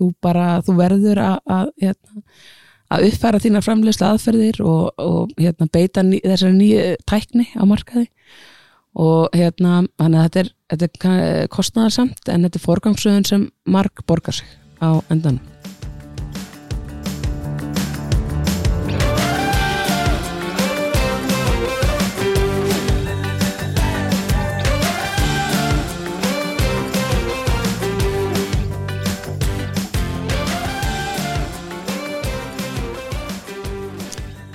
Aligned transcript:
þú 0.00 0.10
bara, 0.24 0.48
þú 0.66 0.76
verður 0.80 1.20
að, 1.22 1.36
að, 1.58 1.72
hérna, 1.84 2.24
að 2.90 3.06
uppfæra 3.10 3.42
þína 3.44 3.64
framleyslu 3.66 4.08
aðferðir 4.08 4.62
og, 4.64 4.88
og 4.98 5.34
hérna, 5.38 5.68
beita 5.72 6.04
ný, 6.06 6.18
þessari 6.24 6.56
nýju 6.56 6.88
tækni 7.10 7.46
á 7.54 7.62
markaði. 7.68 8.08
Og 9.00 9.30
hérna, 9.36 9.84
þannig 10.00 10.18
að 10.18 10.26
þetta 10.26 10.42
er, 10.42 10.50
þetta 10.72 11.14
er 11.28 11.52
kostnæðarsamt 11.54 12.32
en 12.32 12.48
þetta 12.48 12.58
er 12.58 12.66
forgangsröðun 12.66 13.28
sem 13.28 13.48
mark 13.70 14.02
borgar 14.08 14.40
sig 14.40 14.50
á 14.82 14.98
endan 15.12 15.38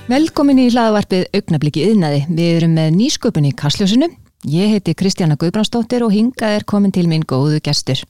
Velkomin 0.06 0.60
í 0.62 0.68
hlaðvarpið 0.70 1.24
augnabliki 1.34 1.82
yðnaði. 1.82 2.20
Við 2.30 2.50
erum 2.60 2.76
með 2.78 2.92
nýsköpun 2.94 3.48
í 3.48 3.50
Kastljósinu. 3.58 4.06
Ég 4.46 4.70
heiti 4.70 4.92
Kristjana 4.94 5.34
Guðbrandsdóttir 5.34 6.04
og 6.06 6.12
hingað 6.14 6.60
er 6.60 6.66
komin 6.70 6.92
til 6.94 7.08
mín 7.10 7.24
góðu 7.26 7.58
gestur. 7.58 8.04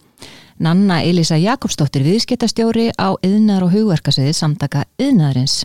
Nanna 0.60 0.98
Elisa 1.08 1.38
Jakobsdóttir, 1.40 2.04
viðskiptastjóri 2.04 2.90
á 3.00 3.16
yðnar 3.24 3.64
og 3.64 3.72
hugverkasviði 3.72 4.34
samtaka 4.36 4.82
yðnaðarins. 5.00 5.62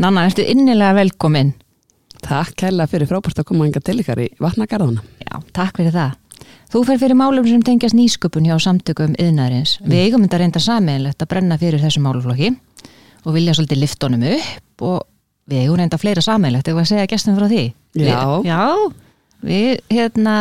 Nanna, 0.00 0.22
ertu 0.30 0.46
innilega 0.48 0.94
velkomin? 1.02 1.52
Takk 2.24 2.56
kærlega 2.64 2.88
fyrir 2.94 3.12
frábært 3.12 3.44
að 3.44 3.48
koma 3.52 3.68
enga 3.68 3.84
til 3.84 3.98
ykkar 4.00 4.24
í 4.24 4.30
vatnagarðuna. 4.40 5.04
Já, 5.20 5.34
takk 5.52 5.82
fyrir 5.82 5.92
það. 5.98 6.16
Þú 6.72 6.84
fer 6.88 7.02
fyrir 7.04 7.20
málum 7.20 7.44
sem 7.44 7.60
tengjast 7.68 7.98
nýsköpun 7.98 8.48
hjá 8.48 8.56
samtökum 8.56 9.20
yðnaðarins. 9.20 9.76
Mm. 9.82 9.92
Við 9.92 10.06
eigum 10.06 10.24
þetta 10.24 10.40
reynda 10.46 10.64
saminlegt 10.64 11.20
að 11.20 11.32
brenna 11.34 11.60
fyrir 11.60 11.84
þessu 11.84 12.00
máluflokki 12.08 12.54
og 13.26 13.36
vilja 13.36 13.58
svolítið 13.58 13.84
liftunum 13.84 14.28
upp 14.32 14.88
og 14.88 15.07
við 15.48 15.64
eigum 15.64 15.78
reynda 15.80 16.00
fleira 16.00 16.24
saminlegt, 16.24 16.68
eða 16.68 16.84
að 16.84 16.90
segja 16.92 17.08
gestum 17.10 17.38
frá 17.38 17.48
því. 17.50 17.62
Já. 17.98 18.18
Við, 18.42 18.50
já, 18.50 18.60
við 19.48 19.70
hérna 19.92 20.34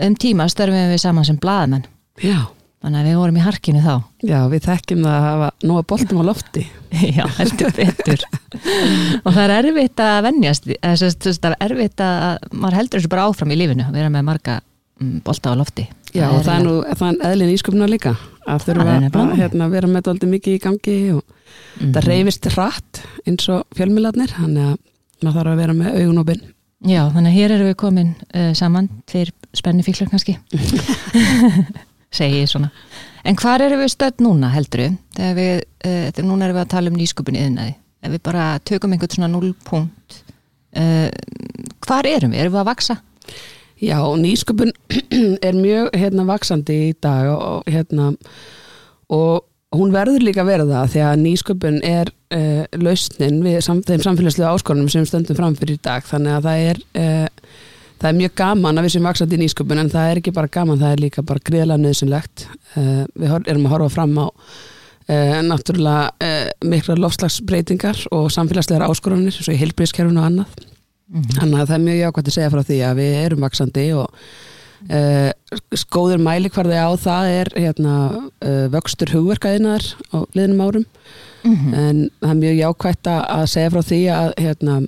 um 0.00 0.16
tíma 0.16 0.48
störfum 0.50 0.94
við 0.94 1.02
saman 1.02 1.28
sem 1.28 1.38
blaðmenn. 1.40 1.86
Já. 2.24 2.48
Þannig 2.80 3.02
að 3.02 3.08
við 3.10 3.16
vorum 3.20 3.36
í 3.36 3.42
harkinu 3.44 3.80
þá. 3.84 3.94
Já, 4.24 4.38
við 4.48 4.62
þekkjum 4.64 5.02
það 5.04 5.14
að 5.18 5.24
hafa 5.26 5.48
nóga 5.68 5.82
boltum 5.92 6.20
á 6.20 6.28
lofti. 6.30 6.62
Já, 7.18 7.26
heldur 7.36 7.74
betur. 7.76 8.22
og 9.20 9.34
það 9.36 9.42
er 9.44 9.52
erfitt 9.58 10.00
að 10.00 10.20
vennjast, 10.24 10.70
það 10.80 11.50
er 11.50 11.56
erfitt 11.66 12.02
að, 12.04 12.48
maður 12.56 12.78
heldur 12.78 13.02
þessu 13.02 13.12
bara 13.12 13.26
áfram 13.28 13.52
í 13.52 13.58
lífinu, 13.60 13.84
að 13.84 13.98
vera 14.00 14.12
með 14.14 14.24
marga 14.30 14.56
mm, 14.96 15.18
bolta 15.26 15.52
á 15.52 15.60
lofti. 15.60 15.84
Já, 16.14 16.26
það 16.26 16.36
og 16.36 16.44
það 16.46 16.54
er 16.54 16.64
nú, 16.66 16.76
það 17.00 17.10
er 17.10 17.32
eðlin 17.32 17.52
ísköpuna 17.54 17.90
líka, 17.90 18.14
að 18.50 18.64
þurfa 18.66 18.94
að 18.98 19.34
hérna, 19.38 19.68
vera 19.70 19.90
með 19.90 20.08
alltaf 20.12 20.30
mikið 20.30 20.56
í 20.56 20.62
gangi 20.64 20.96
og 21.14 21.20
mm 21.22 21.34
-hmm. 21.80 21.92
það 21.94 22.08
reyfist 22.08 22.48
hratt 22.54 23.02
eins 23.26 23.48
og 23.48 23.62
fjölmiðlarnir, 23.76 24.32
þannig 24.38 24.72
að 24.72 24.78
maður 25.20 25.38
þarf 25.38 25.52
að 25.52 25.60
vera 25.62 25.76
með 25.76 26.00
augun 26.00 26.18
og 26.18 26.26
byrn. 26.26 26.48
Já, 26.80 27.02
þannig 27.12 27.30
að 27.30 27.36
hér 27.36 27.52
eru 27.52 27.64
við 27.68 27.76
komin 27.76 28.14
uh, 28.34 28.52
saman 28.56 28.88
fyrir 29.10 29.32
spennu 29.52 29.82
fíklar 29.84 30.08
kannski. 30.08 30.38
segi 32.18 32.40
ég 32.40 32.48
svona. 32.50 32.70
En 33.24 33.36
hvað 33.36 33.66
eru 33.66 33.82
við 33.82 33.92
stödd 33.92 34.22
núna 34.24 34.48
heldur 34.54 34.86
við? 34.86 34.96
Þegar 35.18 35.36
við, 35.36 35.62
uh, 35.84 36.24
núna 36.24 36.46
erum 36.46 36.56
við 36.56 36.64
að 36.64 36.72
tala 36.72 36.90
um 36.90 36.98
nýsköpunni 36.98 37.44
yðnaði. 37.44 37.74
Ef 38.00 38.14
við 38.14 38.22
bara 38.24 38.44
tökum 38.64 38.94
einhvern 38.94 39.12
svona 39.12 39.28
nullpunkt, 39.28 40.20
uh, 40.80 41.08
hvað 41.84 42.10
erum 42.14 42.32
við? 42.32 42.40
Erum 42.40 42.56
við 42.56 42.62
að 42.62 42.70
vaksa? 42.70 42.96
Já, 43.80 44.00
nýsköpun 44.16 44.72
er 45.46 45.56
mjög 45.56 45.94
hérna 45.96 46.26
vaksandi 46.28 46.74
í 46.90 46.96
dag 47.00 47.30
og 47.32 47.68
hérna 47.70 48.10
og 49.08 49.46
hún 49.72 49.94
verður 49.94 50.24
líka 50.26 50.42
að 50.44 50.50
vera 50.50 50.66
það 50.68 50.90
því 50.92 51.02
að 51.06 51.22
nýsköpun 51.22 51.78
er 51.88 52.10
uh, 52.36 52.64
lausnin 52.76 53.38
við 53.44 53.60
sam, 53.64 53.80
þeim 53.86 54.02
samfélagslega 54.04 54.52
áskorunum 54.52 54.90
sem 54.92 55.06
stöndum 55.08 55.38
framfyrir 55.38 55.78
í 55.78 55.82
dag. 55.82 56.04
Þannig 56.04 56.36
að 56.36 56.48
það 56.48 56.64
er 56.66 56.82
uh, 57.00 57.54
það 58.02 58.08
er 58.10 58.18
mjög 58.18 58.34
gaman 58.42 58.80
að 58.80 58.86
við 58.86 58.94
sem 58.96 59.08
vaksandi 59.08 59.38
í 59.38 59.42
nýsköpun 59.44 59.82
en 59.84 59.92
það 59.94 60.10
er 60.10 60.20
ekki 60.20 60.34
bara 60.36 60.52
gaman, 60.58 60.82
það 60.82 60.96
er 60.96 61.04
líka 61.06 61.24
bara 61.30 61.44
gríðlega 61.48 61.84
nöðsynlegt 61.86 62.46
uh, 62.50 63.06
við 63.14 63.38
erum 63.40 63.68
að 63.68 63.74
horfa 63.76 63.94
fram 63.96 64.20
á 64.20 64.26
náttúrulega 65.10 66.28
mikla 66.70 66.94
lofslagsbreytingar 67.00 68.04
og 68.14 68.28
samfélagslegar 68.30 68.84
áskorunir 68.86 69.32
eins 69.32 69.48
og 69.48 69.56
í 69.56 69.58
heilbríðskerfunu 69.58 70.20
og 70.22 70.26
annað 70.28 70.69
mm 71.10 71.22
-hmm. 71.22 71.36
þannig 71.40 71.60
að 71.60 71.66
það 71.66 71.76
er 71.78 71.84
mjög 71.88 72.00
jákvæmt 72.04 72.28
að 72.28 72.38
segja 72.38 72.50
frá 72.50 72.62
því 72.62 72.78
að 72.86 72.96
við 73.02 73.18
erum 73.24 73.44
vaksandi 73.46 73.86
og 73.92 74.08
uh, 74.88 75.30
skóður 75.76 76.22
mæli 76.22 76.50
hvar 76.52 76.70
þið 76.70 76.80
á 76.80 76.90
það 77.00 77.30
er 77.34 77.52
hérna, 77.56 77.94
uh, 78.40 78.66
vöxtur 78.72 79.14
hugverkaðinar 79.14 79.86
á 80.14 80.18
liðnum 80.36 80.64
árum 80.64 80.84
mm 81.44 81.56
-hmm. 81.56 81.74
en 81.74 82.10
það 82.20 82.30
er 82.30 82.42
mjög 82.44 82.60
jákvæmt 82.64 83.06
að 83.14 83.46
segja 83.46 83.70
frá 83.70 83.82
því 83.82 84.02
að 84.14 84.32
hérna, 84.38 84.80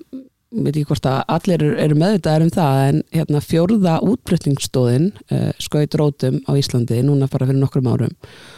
veit 0.53 0.77
ekki 0.77 0.85
hvort 0.85 1.07
að 1.09 1.23
allir 1.29 1.63
eru 1.81 1.95
meðvitaðar 1.97 2.43
um 2.43 2.51
það 2.53 2.89
en 2.89 3.03
hérna, 3.13 3.41
fjórða 3.41 3.95
útbreytningsstóðin 4.05 5.13
uh, 5.33 5.51
skaut 5.59 5.95
rótum 5.95 6.41
á 6.45 6.53
Íslandi 6.55 7.03
núna 7.03 7.29
bara 7.29 7.47
fyrir 7.47 7.61
nokkrum 7.61 7.89
árum 7.89 8.13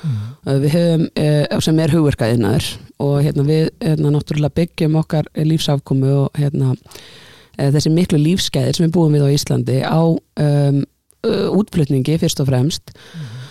mm 0.04 0.32
við 0.44 0.74
höfum 0.76 1.60
sem 1.60 1.78
er 1.78 1.90
hugverkaðinar 1.90 2.64
og 3.00 3.22
hérna, 3.22 3.42
við 3.42 3.70
hérna, 3.80 4.10
náttúrulega 4.10 4.54
byggjum 4.54 4.96
okkar 4.96 5.24
lífsafkomu 5.34 6.10
og 6.12 6.28
hérna 6.36 6.74
þessi 7.56 7.94
miklu 7.94 8.20
lífskeiðir 8.20 8.78
sem 8.78 8.88
við 8.88 8.96
búum 8.96 9.16
við 9.16 9.26
á 9.26 9.34
Íslandi 9.34 9.78
á 9.84 10.02
um, 10.02 10.82
útflutningi 11.60 12.18
fyrst 12.20 12.42
og 12.44 12.50
fremst 12.50 12.92
mm 12.92 13.44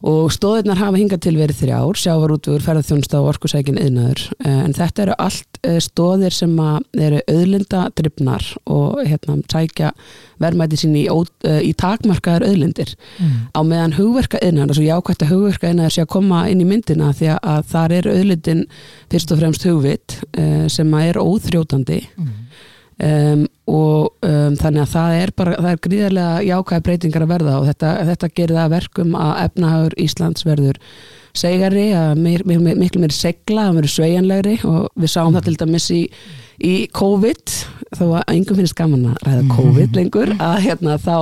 og 0.00 0.30
stóðirnar 0.32 0.78
hafa 0.80 0.96
hingað 0.96 1.20
til 1.26 1.34
verið 1.36 1.58
þrjár, 1.60 1.98
sjávarútvegur, 2.00 2.62
ferðarþjónsta 2.64 3.20
og 3.20 3.28
orkusækin 3.34 3.80
yðnaður 3.80 4.22
en 4.48 4.72
þetta 4.76 5.04
eru 5.04 5.16
allt 5.20 5.60
stóðir 5.84 6.32
sem 6.32 6.54
eru 6.96 7.20
auðlinda 7.28 7.82
drifnar 7.98 8.46
og 8.64 9.02
hérna 9.04 9.36
tækja 9.52 9.92
verðmæti 10.40 10.78
sín 10.80 10.96
í, 10.96 11.04
í 11.04 11.72
takmarkaðar 11.76 12.46
auðlindir 12.48 12.94
mm. 12.96 13.34
á 13.52 13.60
meðan 13.60 13.96
hugverka 13.98 14.40
yðnaður, 14.40 14.72
þess 14.72 14.80
að 14.80 14.88
jákvæmt 14.88 15.24
að 15.26 15.32
hugverka 15.34 15.72
yðnaður 15.74 15.96
sé 15.96 16.04
að 16.06 16.12
koma 16.16 16.42
inn 16.48 16.64
í 16.64 16.68
myndina 16.70 17.12
því 17.18 17.32
að 17.36 17.60
þar 17.74 17.96
er 17.98 18.10
auðlindin 18.14 18.66
fyrst 19.12 19.34
og 19.34 19.42
fremst 19.42 19.68
hugvit 19.68 20.16
sem 20.72 20.96
er 21.02 21.20
óþrjótandi 21.20 22.00
mm. 22.16 22.32
Um, 23.00 23.46
og 23.70 24.26
um, 24.26 24.56
þannig 24.60 24.82
að 24.82 24.90
það 24.92 25.14
er 25.16 25.30
bara, 25.32 25.52
það 25.56 25.70
er 25.70 25.78
gríðarlega 25.86 26.42
jákvæða 26.44 26.84
breytingar 26.84 27.22
að 27.24 27.30
verða 27.30 27.54
og 27.56 27.68
þetta, 27.70 27.92
þetta 28.10 28.28
gerir 28.36 28.58
það 28.58 28.74
verkum 28.74 29.14
að 29.16 29.30
efnahagur 29.46 29.96
Íslands 30.04 30.44
verður 30.44 30.80
segari, 31.40 31.86
að 31.96 32.20
mér, 32.20 32.44
mér, 32.44 32.60
miklu 32.76 33.00
meiri 33.00 33.16
segla, 33.16 33.68
að 33.70 33.78
verður 33.78 33.94
sveianlegri 33.94 34.58
og 34.68 34.90
við 35.00 35.12
sáum 35.14 35.32
það 35.36 35.46
til 35.46 35.56
dæmis 35.62 35.88
í, 35.94 36.00
í 36.60 36.74
COVID, 37.00 37.56
þó 37.96 38.04
að 38.08 38.34
engum 38.34 38.60
finnst 38.60 38.76
gaman 38.78 39.08
að 39.14 39.24
ræða 39.28 39.48
COVID 39.54 39.96
lengur 39.96 40.34
að 40.36 40.56
hérna 40.66 40.96
þá 41.00 41.16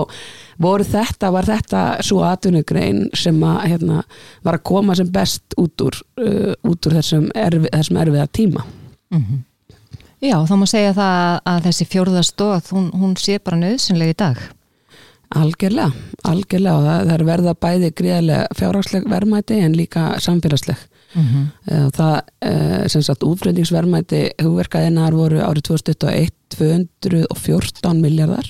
voru 0.59 0.87
þetta 0.89 1.31
var 1.35 1.47
þetta 1.47 1.83
svo 2.09 2.25
atvinnugrein 2.27 3.05
sem 3.17 3.39
að 3.47 3.61
hérna 3.71 4.03
var 4.43 4.59
að 4.59 4.67
koma 4.73 4.97
sem 4.99 5.13
best 5.15 5.55
út 5.61 5.87
úr, 5.87 6.01
uh, 6.25 6.57
út 6.67 6.91
úr 6.91 6.99
þessum, 6.99 7.31
erfi, 7.39 7.71
þessum 7.71 8.03
erfiða 8.03 8.27
tíma 8.41 8.67
mm 8.67 9.21
-hmm. 9.21 9.45
Já, 10.19 10.37
þá 10.49 10.55
má 10.59 10.67
segja 10.67 10.95
það 10.97 11.41
að 11.53 11.65
þessi 11.69 11.89
fjórðastóð, 11.93 12.71
hún, 12.75 12.87
hún 12.99 13.17
sé 13.21 13.39
bara 13.39 13.61
nöðsynlega 13.61 14.15
í 14.15 14.19
dag. 14.19 14.39
Algjörlega, 15.39 15.93
algjörlega 16.25 16.77
og 16.79 16.87
það, 16.87 17.03
það 17.05 17.15
er 17.15 17.25
verða 17.29 17.55
bæði 17.67 17.91
gríðarlega 18.01 18.57
fjárhagsleg 18.57 19.11
verðmæti 19.13 19.59
en 19.61 19.77
líka 19.77 20.07
samfélagsleg. 20.25 20.87
Mm 21.15 21.25
-hmm. 21.25 21.91
Það, 21.97 22.17
eh, 22.45 22.89
sem 22.89 23.03
sagt, 23.03 23.23
útflöðningsverðmæti 23.25 24.23
hugverkaðinnar 24.43 25.15
voru 25.17 25.39
árið 25.41 25.63
2001 25.71 26.35
214 26.49 28.01
miljardar 28.01 28.49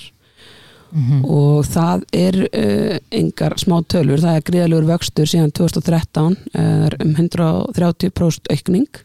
mm 0.92 1.02
-hmm. 1.02 1.30
og 1.30 1.66
það 1.66 2.02
er 2.12 2.36
uh, 2.36 2.96
engar 3.10 3.54
smá 3.58 3.82
tölur, 3.86 4.20
það 4.20 4.36
er 4.36 4.42
gríðarlegur 4.42 4.86
vöxtur 4.92 5.26
síðan 5.26 5.52
2013, 5.52 6.36
er 6.54 6.96
um 7.04 7.14
130% 7.14 8.40
aukning 8.50 8.88
og 8.96 9.04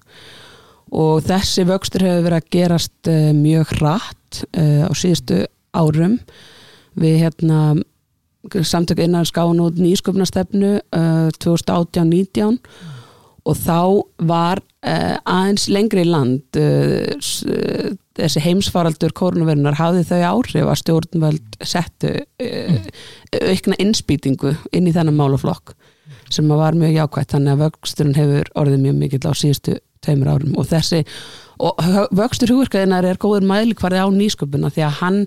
þessi 1.25 1.65
vöxtur 1.65 2.05
hefur 2.05 2.27
verið 2.27 2.39
að 2.39 2.51
gerast 2.53 3.09
uh, 3.09 3.31
mjög 3.33 3.71
hratt 3.79 4.43
uh, 4.53 4.85
á 4.85 4.91
síðustu 4.93 5.43
árum. 5.73 6.19
Við 6.99 7.23
hérna 7.23 7.59
samtök 8.53 8.99
innan 9.01 9.25
skáin 9.25 9.61
út 9.63 9.79
nýsköpnastefnu 9.79 10.75
uh, 10.77 11.29
2018-19 11.41 12.59
og 13.43 13.57
þá 13.59 13.79
var 14.23 14.61
aðeins 14.83 15.65
lengri 15.71 16.03
land 16.07 16.55
þessi 18.15 18.41
heimsfaraldur 18.43 19.11
kórnverðunar 19.15 19.75
hafði 19.79 20.03
þau 20.07 20.21
áhrif 20.29 20.67
að 20.67 20.79
stjórnvöld 20.79 21.57
settu 21.59 22.11
aukna 23.39 23.79
innspýtingu 23.83 24.53
inn 24.75 24.87
í 24.87 24.93
þennan 24.95 25.19
málaflokk 25.19 25.75
sem 26.31 26.51
var 26.51 26.75
mjög 26.79 26.95
jákvægt 26.97 27.35
þannig 27.35 27.55
að 27.55 27.63
vöxturinn 27.65 28.19
hefur 28.19 28.53
orðið 28.63 28.85
mjög 28.85 28.99
mikill 29.01 29.23
á 29.27 29.33
síðustu 29.35 29.75
tveimur 30.03 30.33
árum 30.35 30.59
og 30.59 30.69
þessi 30.69 31.03
og 31.63 31.79
vöxtur 32.17 32.51
hugverkaðinar 32.51 33.05
er 33.07 33.19
góður 33.21 33.45
mælikvarði 33.47 34.01
á 34.01 34.07
nýsköpuna 34.11 34.71
því 34.73 34.83
að 34.87 34.95
hann 34.99 35.19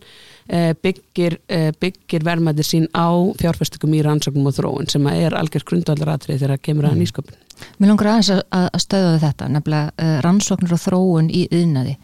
eh, 0.50 0.72
byggir, 0.82 1.38
eh, 1.48 1.70
byggir 1.80 2.26
verðmættir 2.26 2.66
sín 2.66 2.86
á 2.92 3.08
fjárfestingum 3.40 3.94
í 3.96 4.02
rannsóknum 4.04 4.50
og 4.50 4.56
þróun 4.58 4.90
sem 4.90 5.06
er 5.12 5.36
algjör 5.38 5.64
grundvallaratrið 5.70 6.42
þegar 6.42 6.62
kemur 6.62 6.90
að 6.90 6.98
nýsköpun 7.02 7.38
Mér 7.80 7.88
langar 7.92 8.10
aðeins 8.10 8.30
að, 8.36 8.66
stöða 8.82 9.20
þetta, 9.22 9.46
nefnilega 9.48 9.92
uh, 9.96 10.16
rannsóknir 10.24 10.74
og 10.76 10.80
þróun 10.82 11.30
í 11.32 11.46
yðnaði. 11.48 11.94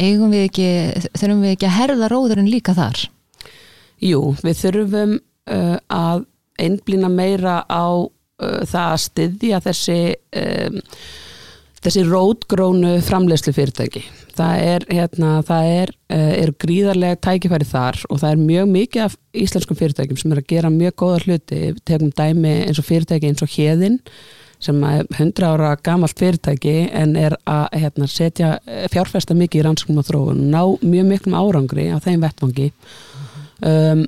Eigum 0.00 0.32
við 0.32 0.46
ekki, 0.46 0.68
þurfum 1.10 1.42
við 1.44 1.52
ekki 1.54 1.68
að 1.68 1.76
herða 1.76 2.08
róðurinn 2.12 2.48
líka 2.48 2.72
þar? 2.76 3.02
Jú, 4.00 4.22
við 4.40 4.62
þurfum 4.62 5.18
uh, 5.18 5.76
að 5.92 6.24
einblýna 6.60 7.10
meira 7.12 7.58
á 7.68 7.84
uh, 8.00 8.62
það 8.64 8.88
að 8.94 9.02
styðja 9.04 9.60
þessi 9.64 9.98
um, 10.40 10.80
þessi 11.84 12.04
rótgrónu 12.08 12.94
framleiðslu 13.04 13.52
fyrirtæki. 13.56 14.04
Það 14.34 14.62
er, 14.66 14.86
hérna, 14.90 15.32
það 15.46 15.72
er, 15.72 15.92
uh, 16.10 16.30
er 16.42 16.54
gríðarlega 16.64 17.18
tækifæri 17.26 17.68
þar 17.68 18.00
og 18.08 18.22
það 18.22 18.30
er 18.30 18.46
mjög 18.48 18.70
mikið 18.72 19.04
af 19.04 19.18
íslenskum 19.44 19.78
fyrirtækjum 19.78 20.20
sem 20.20 20.32
er 20.34 20.40
að 20.40 20.48
gera 20.54 20.72
mjög 20.72 20.96
góða 21.02 21.20
hluti. 21.26 21.60
Tegum 21.84 22.14
dæmi 22.16 22.56
eins 22.64 22.80
og 22.80 22.88
fyrirtæki 22.88 23.30
eins 23.30 23.44
og 23.44 23.52
Héðinn 23.54 24.00
sem 24.64 24.80
er 24.86 25.04
100 25.12 25.44
ára 25.44 25.74
gamalt 25.84 26.18
fyrirtæki 26.18 26.88
en 26.94 27.14
er 27.20 27.36
að 27.50 27.78
hérna, 27.82 28.08
setja 28.08 28.56
eh, 28.64 28.86
fjárfesta 28.92 29.36
mikið 29.36 29.60
í 29.60 29.64
rannsóknum 29.66 30.00
og 30.00 30.08
þróun 30.08 30.42
og 30.44 30.50
ná 30.54 30.60
mjög 30.84 31.08
miklum 31.10 31.38
árangri 31.38 31.88
á 31.92 31.98
þeim 32.04 32.24
vettvangi 32.24 32.68
um, 33.60 34.04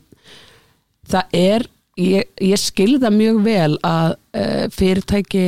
það 1.11 1.39
er 1.41 1.67
ég, 2.01 2.31
ég 2.41 2.63
skilða 2.63 3.13
mjög 3.15 3.43
vel 3.47 3.73
að 3.87 4.15
uh, 4.17 4.65
fyrirtæki 4.73 5.47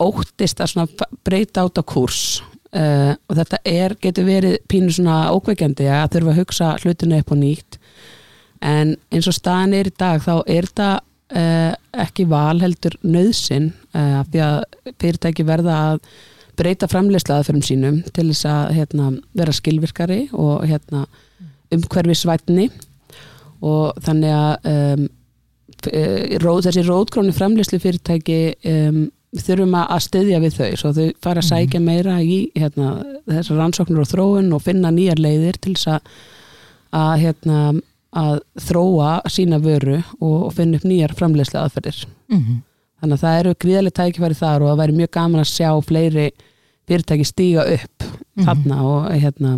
óttist 0.00 0.60
að 0.64 0.94
breyta 1.26 1.64
át 1.66 1.80
á 1.80 1.84
kurs. 1.86 2.40
Uh, 2.70 3.16
og 3.26 3.34
þetta 3.34 3.58
er, 3.66 3.96
getur 3.98 4.28
verið 4.28 4.58
pínu 4.70 4.92
svona 4.94 5.32
ókveikjandi 5.34 5.88
að 5.90 6.12
þurfa 6.14 6.30
að 6.30 6.38
hugsa 6.38 6.68
hlutinu 6.78 7.18
upp 7.18 7.32
og 7.34 7.40
nýtt. 7.40 7.78
En 8.62 8.92
eins 9.10 9.26
og 9.26 9.34
staðan 9.34 9.74
er 9.74 9.90
í 9.90 9.94
dag 9.98 10.22
þá 10.22 10.34
er 10.44 10.68
þetta 10.68 10.90
uh, 11.00 11.72
ekki 12.04 12.28
val 12.30 12.60
heldur 12.62 12.94
nöðsin 13.02 13.72
uh, 13.94 14.20
af 14.20 14.30
því 14.30 14.44
að 14.46 14.60
fyrirtæki 15.02 15.48
verða 15.48 15.80
að 15.88 16.02
breyta 16.60 16.86
framleiðslaðaferðum 16.92 17.64
sínum 17.64 18.00
til 18.12 18.28
þess 18.28 18.46
að 18.52 18.74
hérna, 18.76 19.12
vera 19.34 19.52
skilvirkari 19.56 20.20
og 20.36 20.66
hérna, 20.68 21.06
umhverfisvætni 21.74 22.68
og 23.64 23.96
þannig 24.04 24.34
að 24.34 24.68
um, 24.70 25.06
f- 25.78 25.90
eh, 25.94 26.36
róð, 26.42 26.66
þessi 26.66 26.84
rótgrónu 26.86 27.32
framleiðslu 27.36 27.80
fyrirtæki 27.80 28.38
um, 28.68 29.00
við 29.08 29.19
þurfum 29.36 29.76
að 29.78 30.00
styðja 30.06 30.40
við 30.42 30.56
þau. 30.56 30.70
Svo 30.80 30.94
þau 30.96 31.04
fara 31.22 31.42
að 31.42 31.50
sækja 31.50 31.82
meira 31.84 32.16
í 32.22 32.40
hérna, 32.58 32.96
þessar 33.28 33.60
rannsóknir 33.62 34.02
og 34.02 34.10
þróun 34.10 34.50
og 34.56 34.64
finna 34.64 34.90
nýjar 34.94 35.22
leiðir 35.22 35.60
til 35.62 35.76
þess 35.76 35.92
að, 35.94 36.16
að, 36.98 37.12
hérna, 37.24 37.60
að 38.18 38.40
þróa 38.66 39.12
sína 39.30 39.60
vöru 39.62 40.00
og, 40.18 40.36
og 40.48 40.50
finna 40.56 40.80
upp 40.80 40.88
nýjar 40.88 41.14
framleiðslu 41.18 41.62
aðferðir 41.62 42.04
Mm 42.30 42.60
þannig 43.00 43.16
að 43.16 43.24
það 43.24 43.40
eru 43.40 43.56
gríðarlega 43.64 43.96
tækifæri 43.96 44.38
þar 44.38 44.64
og 44.64 44.70
það 44.70 44.80
væri 44.82 44.96
mjög 44.98 45.12
gaman 45.16 45.42
að 45.42 45.50
sjá 45.50 45.68
fleiri 45.86 46.26
fyrirtæki 46.90 47.26
stíga 47.28 47.66
upp 47.76 48.08
þarna 48.40 48.80
og 48.86 49.06
hérna 49.14 49.52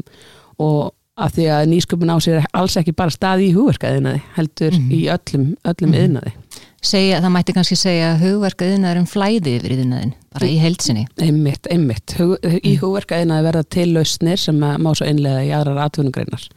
og 0.63 0.93
að 1.23 1.35
því 1.37 1.47
að 1.55 1.71
nýsköpun 1.73 2.13
á 2.13 2.17
sér 2.25 2.47
alls 2.57 2.77
ekki 2.81 2.95
bara 2.97 3.15
staði 3.15 3.51
í 3.51 3.57
hugverkaðinaði 3.57 4.23
heldur 4.37 4.77
í 4.95 5.03
öllum, 5.13 5.49
öllum 5.69 5.97
yðnaði 5.99 6.35
Segja, 6.83 7.21
það 7.23 7.33
mætti 7.37 7.55
kannski 7.55 7.77
segja 7.79 8.09
að 8.13 8.25
hugverka 8.27 8.67
yðnaðurinn 8.67 9.07
flæði 9.07 9.55
yfir 9.61 9.77
yðnaðin, 9.77 10.13
bara 10.35 10.49
í 10.51 10.57
heilsinni. 10.59 11.05
einmitt, 11.23 11.69
einmitt, 11.71 12.17
Hug, 12.19 12.35
í 12.43 12.75
hugverkaðinaði 12.81 13.47
verða 13.47 13.63
til 13.77 13.87
lausnir 13.95 14.41
sem 14.43 14.59
að 14.67 14.83
má 14.83 14.91
svo 14.99 15.07
einlega 15.07 15.45
í 15.47 15.53
aðrar 15.55 15.85
atvinnugreinar 15.87 16.49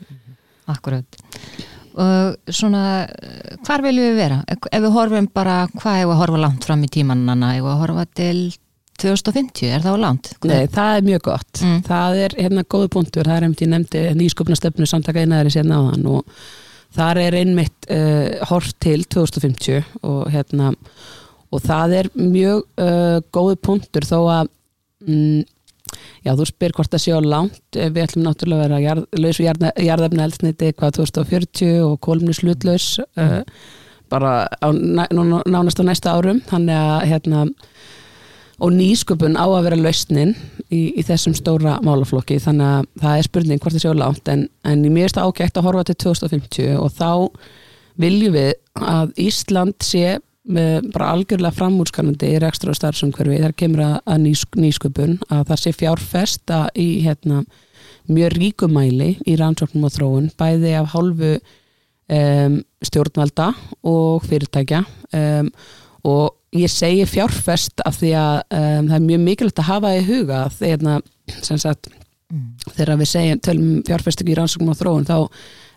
Akkurat. 0.74 1.22
Og 1.96 2.52
svona, 2.52 3.06
hvar 3.68 3.84
viljum 3.86 4.10
við 4.10 4.18
vera? 4.18 4.40
Ef 4.50 4.82
við 4.84 4.96
horfum 4.98 5.30
bara, 5.32 5.60
hvað 5.78 6.02
er 6.02 6.10
að 6.10 6.22
horfa 6.24 6.42
langt 6.42 6.66
fram 6.66 6.84
í 6.84 6.90
tímanana? 6.92 7.54
Ef 7.60 7.70
að 7.70 7.82
horfa 7.84 8.08
til 8.18 8.40
2050, 9.00 9.70
er 9.76 9.86
það 9.86 9.96
á 9.96 10.04
langt? 10.08 10.32
Nei, 10.50 10.66
það 10.72 10.98
er 10.98 11.08
mjög 11.12 11.24
gott. 11.30 11.62
Mm. 11.62 11.80
Það 11.86 12.20
er 12.26 12.36
hérna 12.42 12.66
góðu 12.66 12.92
punktur, 12.98 13.30
það 13.30 13.38
er 13.38 13.48
einmitt 13.48 13.64
ég 13.64 13.72
nefndi 13.72 14.04
nýsköpna 14.18 14.58
stefnu 14.58 14.90
samtaka 14.90 15.24
einaðari 15.24 15.54
sérna 15.54 15.80
á 15.80 15.82
þann 15.92 16.08
og 16.16 16.38
þar 16.96 17.20
er 17.26 17.38
einmitt 17.42 17.90
uh, 17.92 18.46
hort 18.50 18.76
til 18.84 19.04
2050 19.12 19.84
og 20.08 20.26
hérna 20.34 20.74
og 21.54 21.62
það 21.64 21.94
er 22.00 22.10
mjög 22.18 22.64
uh, 22.82 23.20
góðu 23.36 23.58
punktur 23.64 24.08
þó 24.08 24.18
að 24.42 24.50
mm, 25.06 25.44
já, 26.26 26.34
þú 26.34 26.48
spyr 26.50 26.76
hvort 26.76 26.92
það 26.92 27.04
sé 27.06 27.14
á 27.16 27.20
langt. 27.24 27.62
Eh, 27.78 27.92
við 27.94 28.08
ætlum 28.08 28.26
náttúrulega 28.26 28.60
að 28.60 28.66
vera 28.66 28.82
jarð, 28.84 29.06
laus 29.22 29.40
og 29.40 29.86
jarðefni 29.86 30.24
eldsneiti 30.26 30.72
hvað 30.76 30.96
2040 31.00 31.82
og 31.86 31.98
kólumni 32.04 32.36
slutlaus 32.36 32.88
uh, 33.16 33.42
bara 34.12 34.34
á, 34.50 34.68
ná- 34.74 35.46
nánast 35.46 35.80
á 35.80 35.84
næsta 35.88 36.16
árum. 36.18 36.42
Þannig 36.50 36.76
að 36.82 37.08
hérna 37.14 37.46
og 38.64 38.72
nýsköpun 38.72 39.36
á 39.36 39.46
að 39.46 39.66
vera 39.68 39.80
lausnin 39.80 40.36
í, 40.70 40.96
í 40.96 41.02
þessum 41.04 41.36
stóra 41.36 41.78
málaflokki. 41.84 42.38
Þannig 42.44 42.70
að 42.72 42.88
það 43.02 43.18
er 43.18 43.28
spurning 43.28 43.64
hvort 43.64 43.76
það 43.76 43.84
séu 43.84 43.98
langt 43.98 44.32
en, 44.32 44.46
en 44.64 44.86
mér 44.88 45.10
er 45.10 45.18
það 45.18 45.32
ágætt 45.32 45.60
að 45.60 45.68
horfa 45.68 45.88
til 45.90 45.98
2050 46.06 46.78
og 46.80 46.94
þá 46.96 47.12
viljum 48.02 48.36
við 48.36 48.54
að 48.80 49.14
Ísland 49.26 49.84
sé 49.84 50.18
bara 50.46 51.10
algjörlega 51.16 51.58
framúrskanandi 51.58 52.36
í 52.36 52.40
rekstur 52.44 52.70
og 52.70 52.78
starfsumhverfi. 52.78 53.42
Þar 53.42 53.56
kemur 53.58 53.84
að, 53.86 53.96
að 54.14 54.20
nýsk, 54.28 54.58
nýsköpun 54.62 55.16
að 55.34 55.46
það 55.50 55.62
sé 55.62 55.74
fjárfesta 55.74 56.60
í 56.78 56.90
hérna, 57.06 57.42
mjög 58.06 58.36
ríkumæli 58.38 59.16
í 59.26 59.38
rannsóknum 59.40 59.88
og 59.88 59.96
þróun 59.96 60.28
bæði 60.38 60.76
af 60.78 60.92
hálfu 60.94 61.32
um, 61.40 62.60
stjórnvalda 62.86 63.50
og 63.90 64.28
fyrirtækja. 64.30 64.84
Um, 65.18 65.50
og 66.06 66.36
ég 66.56 66.72
segi 66.72 67.06
fjárfest 67.10 67.84
af 67.86 68.00
því 68.00 68.16
að 68.20 68.40
um, 68.58 68.90
það 68.90 68.98
er 68.98 69.06
mjög 69.10 69.24
mikilvægt 69.28 69.62
að 69.62 69.70
hafa 69.70 69.94
í 69.98 70.06
huga 70.08 70.42
þegar 70.56 71.06
sem 71.44 71.60
sagt 71.62 71.92
þegar 72.76 73.00
við 73.00 73.10
segjum 73.12 73.42
tölum 73.44 73.68
um 73.68 73.84
fjárfestingu 73.86 74.34
í 74.34 74.38
rannsóknum 74.40 74.74
og 74.74 74.80
þróun 74.80 75.08
þá 75.08 75.18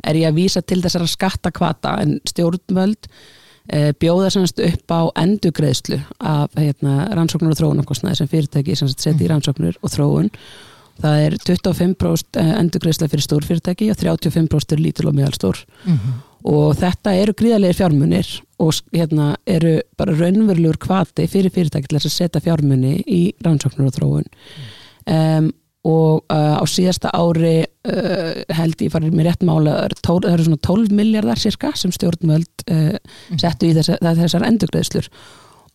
er 0.09 0.21
ég 0.21 0.31
að 0.31 0.39
vísa 0.39 0.63
til 0.63 0.81
þessara 0.85 1.11
skattakvata 1.11 1.95
en 2.03 2.15
stjórnvöld 2.29 3.09
e, 3.69 3.93
bjóða 4.01 4.31
semst 4.33 4.63
upp 4.65 4.95
á 4.95 5.01
endugreðslu 5.21 6.01
af 6.19 6.57
hérna, 6.57 7.11
rannsóknur 7.17 7.53
og 7.53 7.61
þróunarkostnaði 7.61 8.23
sem 8.23 8.31
fyrirtæki 8.33 8.79
setja 8.79 9.13
í 9.13 9.31
rannsóknur 9.31 9.79
og 9.83 9.93
þróun. 9.93 10.33
Það 10.99 11.25
er 11.27 11.37
25% 11.45 12.41
endugreðsla 12.43 13.11
fyrir 13.11 13.27
stór 13.27 13.45
fyrirtæki 13.47 13.93
og 13.93 14.01
35% 14.01 14.73
fyrir 14.73 14.87
lítil 14.89 15.11
og 15.11 15.19
meðalstór 15.19 15.61
og 16.47 16.77
þetta 16.79 17.15
eru 17.19 17.35
gríðarlegir 17.39 17.79
fjármunir 17.81 18.33
og 18.63 18.75
hérna 18.95 19.33
eru 19.47 19.79
bara 19.99 20.17
raunverulegur 20.19 20.79
kvati 20.83 21.27
fyrir 21.31 21.55
fyrirtæki 21.55 21.89
til 21.89 21.99
þess 21.99 22.11
að 22.11 22.17
setja 22.17 22.45
fjármuni 22.45 22.99
í 23.07 23.23
rannsóknur 23.45 23.91
og 23.91 23.97
þróun. 23.97 24.29
Um, 25.09 25.51
og 25.89 26.25
uh, 26.35 26.59
á 26.59 26.65
síðasta 26.69 27.13
ári 27.15 27.63
uh, 27.63 28.41
held 28.59 28.83
ég 28.83 28.93
farið 28.93 29.15
mér 29.15 29.31
rétt 29.31 29.45
mála 29.47 29.77
það 30.03 30.27
eru 30.33 30.47
svona 30.49 30.61
12 30.67 30.95
miljardar 30.99 31.41
cirka 31.41 31.71
sem 31.79 31.93
stjórnvöld 31.95 32.65
uh, 32.75 32.97
settu 33.39 33.71
í 33.71 33.77
þessa, 33.77 33.99
þessar 34.03 34.47
endugreðslur 34.49 35.09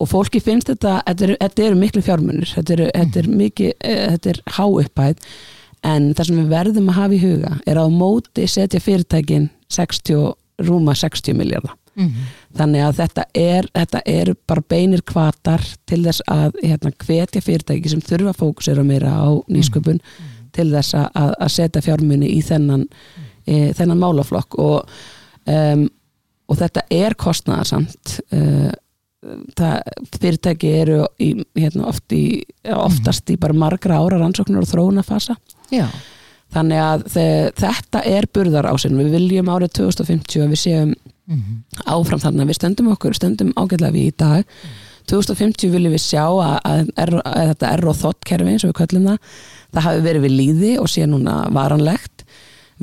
og 0.02 0.10
fólki 0.10 0.42
finnst 0.44 0.70
þetta, 0.74 1.00
þetta 1.08 1.28
eru, 1.30 1.40
þetta 1.40 1.66
eru 1.70 1.80
miklu 1.80 2.04
fjármunir 2.04 2.52
þetta 2.52 2.76
eru, 2.76 2.90
þetta 2.92 3.22
er 3.24 3.32
mikið 3.42 3.74
uh, 3.74 4.06
þetta 4.14 4.34
er 4.34 4.42
háuppæð 4.58 5.28
en 5.88 6.12
það 6.16 6.30
sem 6.30 6.40
við 6.42 6.54
verðum 6.54 6.92
að 6.92 7.00
hafa 7.00 7.16
í 7.16 7.24
huga 7.24 7.58
er 7.64 7.80
að 7.80 7.88
á 7.88 7.98
móti 8.04 8.48
setja 8.52 8.84
fyrirtækin 8.84 9.50
60, 9.74 10.34
rúma 10.62 10.96
60 10.98 11.38
miljardar 11.38 11.78
þannig 12.58 12.82
að 12.82 12.96
þetta 12.98 13.24
er, 13.38 13.68
þetta 13.74 14.00
er 14.10 14.34
bara 14.50 14.64
beinir 14.70 15.04
kvatar 15.06 15.62
til 15.86 16.02
þess 16.04 16.24
að 16.28 16.56
hérna, 16.64 16.92
hvetja 17.06 17.42
fyrirtæki 17.42 17.92
sem 17.92 18.02
þurfa 18.02 18.34
fókusera 18.34 18.84
meira 18.84 19.14
á 19.14 19.30
nýsköpun 19.46 20.00
til 20.54 20.70
þess 20.72 20.96
að, 20.98 21.36
að 21.38 21.52
setja 21.54 21.84
fjármunni 21.86 22.30
í 22.34 22.40
þennan, 22.46 22.88
e, 23.46 23.74
þennan 23.78 24.02
málaflokk. 24.02 24.58
Og, 24.62 24.96
um, 25.50 25.86
og 26.50 26.60
þetta 26.60 26.86
er 26.94 27.16
kostnaðarsamt 27.18 28.18
uh, 28.34 28.72
það, 29.58 29.94
fyrirtæki 30.18 30.74
eru 30.82 31.00
í, 31.22 31.30
hérna, 31.58 31.88
oft 31.90 32.14
í, 32.16 32.44
oftast 32.74 33.30
í 33.34 33.38
bara 33.42 33.56
margra 33.58 34.02
ára 34.02 34.20
rannsóknur 34.22 34.66
og 34.66 34.70
þróunafasa 34.70 35.38
Já, 35.74 35.88
þannig 36.54 36.84
að 36.84 37.08
þe 37.14 37.26
þetta 37.60 38.04
er 38.14 38.30
burðar 38.34 38.70
ásinn, 38.70 39.00
við 39.00 39.18
viljum 39.18 39.52
árið 39.52 39.76
2050 39.82 40.46
að 40.46 40.54
við 40.54 40.64
séum 40.64 40.96
áfram 41.88 42.22
þannig 42.22 42.44
að 42.44 42.50
við 42.52 42.60
stöndum 42.60 42.90
okkur, 42.94 43.16
stöndum 43.18 43.54
ágætlega 43.56 43.96
við 43.96 44.10
í 44.10 44.16
dag. 44.20 44.58
2050 45.12 45.72
viljum 45.74 45.94
við 45.96 46.04
sjá 46.04 46.24
að, 46.24 46.58
að, 46.64 46.90
að, 46.96 47.14
að 47.28 47.52
þetta 47.52 47.70
er 47.76 47.86
og 47.90 48.00
þottkerfi 48.00 48.54
eins 48.54 48.64
og 48.64 48.72
við 48.72 48.80
köllum 48.80 49.08
það. 49.10 49.38
Það 49.74 49.88
hafi 49.88 50.04
verið 50.08 50.26
við 50.26 50.36
líði 50.38 50.74
og 50.80 50.90
sé 50.92 51.08
núna 51.10 51.38
varanlegt. 51.56 52.26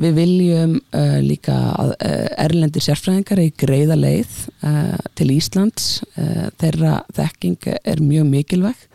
Við 0.01 0.15
viljum 0.17 0.75
uh, 0.77 1.17
líka 1.21 1.55
að 1.75 1.91
uh, 1.97 2.27
erlendi 2.45 2.81
sérfræðingar 2.81 3.41
í 3.43 3.49
greiða 3.59 3.97
leið 3.99 4.37
uh, 4.65 4.97
til 5.17 5.29
Íslands. 5.35 5.89
Þeirra 6.61 7.01
þekking 7.17 7.69
er 7.81 8.01
mjög 8.05 8.29
mikilvæg 8.31 8.87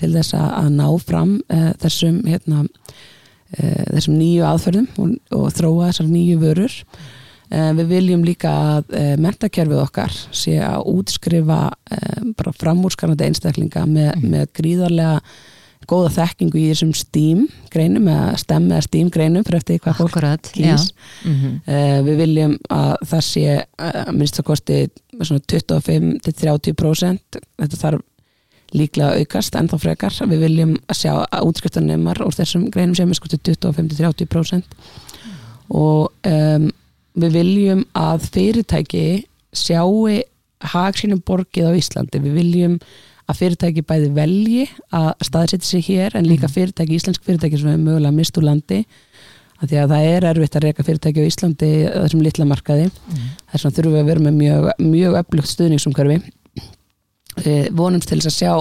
til 0.00 0.14
þess 0.14 0.32
að, 0.32 0.70
ná 0.72 0.86
fram 1.04 1.32
þessum, 1.82 2.22
hérna, 2.24 2.62
þessum 3.58 4.18
nýju 4.20 4.44
aðferðum 4.46 4.88
og, 5.02 5.14
og 5.36 5.48
þróa 5.56 5.88
þessar 5.90 6.10
nýju 6.12 6.38
vörur. 6.42 6.76
Uh, 7.50 7.72
við 7.74 7.88
viljum 7.96 8.20
líka 8.22 8.50
að 8.76 8.92
uh, 8.94 9.14
mentakerfið 9.18 9.80
okkar 9.82 10.12
sé 10.14 10.60
að 10.62 10.84
útskrifa 10.92 11.62
uh, 11.74 12.20
bara 12.38 12.52
framúrskarnandi 12.54 13.26
einstaklinga 13.26 13.82
með, 13.90 14.12
með 14.22 14.44
gríðarlega 14.54 15.16
góða 15.90 16.10
þekkingu 16.14 16.58
í 16.60 16.66
þessum 16.68 16.92
STEAM 16.94 17.46
greinum 17.72 18.06
eða 18.12 18.36
STEM 18.38 18.66
eða 18.68 18.84
STEAM 18.86 19.08
greinum 19.10 19.42
fyrir 19.48 19.58
eftir 19.62 19.80
hvað 19.82 19.96
fólk 19.98 20.12
Akkurat, 20.12 20.50
kýs 20.54 20.90
Mhm. 21.26 21.56
uh, 21.66 21.98
við 22.06 22.20
viljum 22.22 22.54
að 22.70 22.92
það 23.10 23.24
sé 23.32 23.56
uh, 23.58 24.12
minnst 24.14 24.38
að 24.38 24.46
kosti 24.52 24.78
svona 25.18 25.42
25-30% 25.50 27.40
þetta 27.58 27.80
þarf 27.82 28.04
líklega 28.76 29.18
aukast 29.18 29.56
ennþá 29.58 29.78
frekar. 29.82 30.16
Við 30.30 30.44
viljum 30.44 30.74
að 30.90 31.00
sjá 31.02 31.12
að 31.22 31.46
útskriftanemar 31.50 32.20
úr 32.24 32.36
þessum 32.36 32.68
greinum 32.72 32.96
sem 32.98 33.10
er 33.10 33.18
sko 33.18 33.30
til 33.32 33.56
25-30% 33.56 34.76
og 35.70 36.10
um, 36.26 36.66
við 37.20 37.36
viljum 37.36 37.84
að 37.98 38.26
fyrirtæki 38.34 39.04
sjáu 39.54 40.08
hag 40.72 40.98
sínum 40.98 41.22
borgið 41.26 41.70
á 41.70 41.72
Íslandi. 41.78 42.20
Við 42.22 42.36
viljum 42.40 42.80
að 43.30 43.38
fyrirtæki 43.38 43.84
bæði 43.86 44.10
velji 44.16 44.66
að 44.94 45.12
staðsetja 45.26 45.68
sig 45.68 45.86
hér 45.86 46.16
en 46.18 46.26
líka 46.26 46.50
fyrirtæki, 46.50 46.98
íslensk 46.98 47.22
fyrirtæki 47.26 47.60
sem 47.60 47.70
er 47.72 47.78
mögulega 47.80 48.14
mist 48.16 48.38
úr 48.38 48.48
landi. 48.48 48.82
Því 49.60 49.76
að 49.76 49.92
það 49.92 50.06
er 50.08 50.26
erfitt 50.30 50.56
að 50.56 50.66
reyka 50.66 50.84
fyrirtæki 50.86 51.22
á 51.22 51.28
Íslandi 51.28 51.70
þessum 51.92 52.22
litla 52.24 52.46
markaði. 52.48 52.86
Þess 53.52 53.66
vegna 53.66 53.76
þurfum 53.76 53.96
við 53.96 54.02
að 54.02 54.10
vera 54.10 54.24
með 54.26 54.38
mjög, 54.40 54.68
mjög 54.80 55.18
öflugt 55.20 55.52
stuðningsumhverfi 55.52 56.20
e, 57.44 57.68
vonumst 57.76 58.10
til 58.10 58.20
þess 58.20 58.30
að 58.30 58.38
sjá 58.38 58.52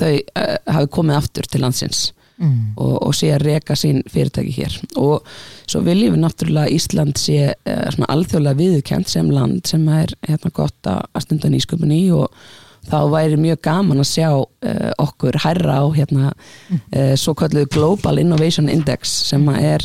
þau 0.00 0.14
e, 0.14 0.46
hafi 0.70 0.90
komið 0.96 1.20
aftur 1.20 1.50
til 1.50 1.66
landsins 1.66 2.08
Mm. 2.40 2.70
og, 2.80 2.94
og 3.04 3.10
sé 3.12 3.34
að 3.34 3.42
reka 3.44 3.74
sín 3.76 3.98
fyrirtæki 4.08 4.54
hér. 4.56 4.72
Og 4.96 5.26
svo 5.68 5.82
viljum 5.84 6.14
við 6.14 6.22
náttúrulega 6.22 6.72
Ísland 6.72 7.18
sé 7.20 7.50
svona 7.92 8.08
alþjóðlega 8.14 8.56
viðkjönd 8.56 9.10
sem 9.12 9.28
land 9.28 9.68
sem 9.68 9.84
er 9.92 10.14
hérna 10.24 10.48
gott 10.56 10.88
að 10.88 11.20
stunda 11.20 11.50
nýsköpun 11.52 11.92
í 11.92 11.98
og 12.16 12.32
þá 12.88 12.98
væri 13.12 13.38
mjög 13.40 13.60
gaman 13.64 14.00
að 14.00 14.08
sjá 14.08 14.28
uh, 14.32 14.90
okkur 15.00 15.38
hærra 15.44 15.80
á 15.82 15.86
hérna 15.94 16.32
uh, 16.32 17.14
svo 17.18 17.34
kalluðu 17.38 17.68
Global 17.74 18.20
Innovation 18.22 18.70
Index 18.72 19.12
sem 19.30 19.44
er 19.52 19.84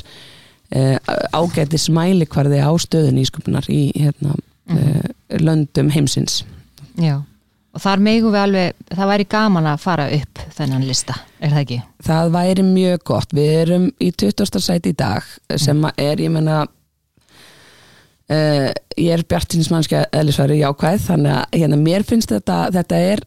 uh, 0.75 0.97
ágætis 1.35 1.89
mælikvarði 1.93 2.61
á 2.63 2.71
stöðun 2.79 3.21
ísköpunar 3.21 3.67
í 3.71 3.89
hérna, 3.97 4.35
uh, 4.71 5.07
löndum 5.41 5.91
heimsins. 5.93 6.43
Já, 6.95 7.19
og 7.75 7.81
þar 7.83 7.99
megum 8.05 8.31
við 8.31 8.39
alveg, 8.45 8.77
það 8.95 9.09
væri 9.11 9.25
gaman 9.35 9.65
að 9.67 9.81
fara 9.83 10.05
upp 10.15 10.39
þennan 10.55 10.85
lista, 10.87 11.17
er 11.43 11.51
það 11.51 11.63
ekki? 11.65 11.79
það 12.07 12.31
væri 12.37 12.63
mjög 12.69 13.03
gott, 13.11 13.33
við 13.35 13.51
erum 13.61 13.89
í 13.99 14.11
20. 14.15 14.59
sæti 14.63 14.93
í 14.93 14.97
dag 14.97 15.23
sem 15.59 15.83
að 15.89 15.99
er, 16.05 16.23
ég 16.23 16.31
menna 16.31 16.61
uh, 18.31 18.71
ég 18.97 19.11
er 19.15 19.23
bjartinsmannskja 19.29 20.05
eðlisværi 20.15 20.59
jákvæð, 20.63 20.99
þannig 21.09 21.35
að 21.35 21.59
hérna, 21.59 21.79
mér 21.81 22.05
finnst 22.07 22.31
þetta, 22.33 22.59
þetta 22.75 23.01
er 23.11 23.23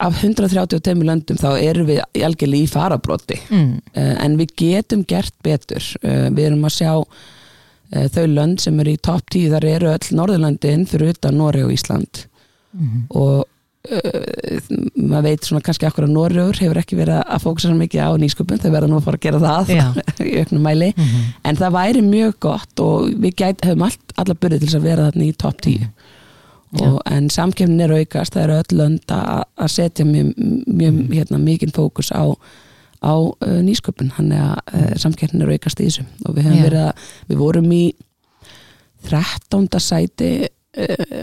af 0.00 0.22
132 0.24 1.04
löndum 1.04 1.36
þá 1.36 1.50
erum 1.60 1.84
við 1.90 1.98
algjörlega 2.24 2.64
í 2.64 2.70
farabróti 2.72 3.36
Mm. 3.52 3.74
uh, 3.92 4.14
en 4.24 4.38
við 4.40 4.54
getum 4.56 5.04
gert 5.04 5.34
betur 5.44 5.84
uh, 6.00 6.30
við 6.32 6.46
erum 6.48 6.64
að 6.68 6.76
sjá 6.80 6.92
þau 7.92 8.22
lönd 8.32 8.56
sem 8.62 8.78
eru 8.80 8.94
í 8.94 9.00
topp 9.04 9.26
10 9.34 9.50
þar 9.52 9.64
eru 9.68 9.88
öll 9.92 10.14
Norðurlöndin 10.16 10.86
fyrir 10.88 11.10
utan 11.12 11.34
Nóri 11.36 11.60
og 11.66 11.74
Ísland 11.74 12.22
Mhm. 12.72 13.02
og 13.20 13.42
uh, 13.90 14.70
maður 14.96 15.26
veit 15.26 15.48
svona 15.48 15.62
kannski 15.64 15.88
akkur 15.88 16.06
að 16.06 16.14
Nóriður 16.14 16.60
hefur 16.62 16.80
ekki 16.82 16.98
verið 16.98 17.20
að 17.22 17.44
fókusa 17.44 17.68
svo 17.68 17.76
mikið 17.78 18.06
á 18.06 18.10
nýsköpun, 18.22 18.62
þau 18.62 18.70
verða 18.70 18.90
nú 18.90 18.98
að 19.00 19.06
fara 19.08 19.20
að 19.20 19.26
gera 19.26 19.42
það 19.42 19.72
í 20.30 20.34
auknum 20.40 20.66
mæli. 20.66 20.90
Mhm. 20.96 21.28
en 21.50 21.60
það 21.60 21.76
væri 21.78 22.02
mjög 22.06 22.34
gott 22.46 22.82
og 22.84 23.12
við 23.12 23.36
gæt, 23.42 23.64
hefum 23.66 23.86
allt, 23.88 24.16
alla 24.16 24.38
byrðið 24.38 24.62
til 24.64 24.68
þess 24.70 24.80
að 24.80 24.90
vera 24.90 25.08
þarna 25.10 25.28
í 25.28 25.38
topp 25.44 25.64
10 25.66 25.88
og, 26.80 27.00
en 27.04 27.28
samkefnin 27.28 27.84
er 27.84 27.92
aukast, 27.92 28.32
það 28.32 28.46
eru 28.46 28.60
öll 28.62 28.78
lönd 28.78 29.12
að 29.12 29.66
setja 29.68 30.06
mjög, 30.08 30.30
mjög 30.66 31.00
hérna, 31.12 31.40
mikinn 31.42 31.74
fókus 31.74 32.08
á, 32.14 32.24
á 33.04 33.14
uh, 33.18 33.58
nýsköpun, 33.66 34.14
hann 34.16 34.32
er 34.32 34.46
að 34.46 34.72
uh, 34.78 34.94
samkefnin 35.02 35.44
er 35.44 35.52
aukast 35.52 35.82
í 35.82 35.90
þessu. 35.90 36.06
Og 36.24 36.38
við 36.38 36.48
höfum 36.48 36.62
Já. 36.62 36.64
verið 36.70 36.86
að 36.86 37.04
við 37.28 37.42
vorum 37.42 37.68
í 37.76 37.82
13. 39.10 39.68
sæti 39.82 40.32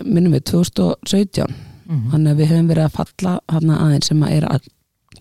minnum 0.06 0.36
við 0.36 0.44
2017 0.52 1.69
Mhm. 1.90 2.12
þannig 2.12 2.32
að 2.32 2.42
við 2.42 2.52
höfum 2.54 2.70
verið 2.70 2.86
að 2.86 2.98
falla 3.00 3.40
hann 3.50 3.70
aðeins 3.74 4.10
sem 4.12 4.24
að 4.24 4.36
er 4.38 4.46
all, 4.46 4.62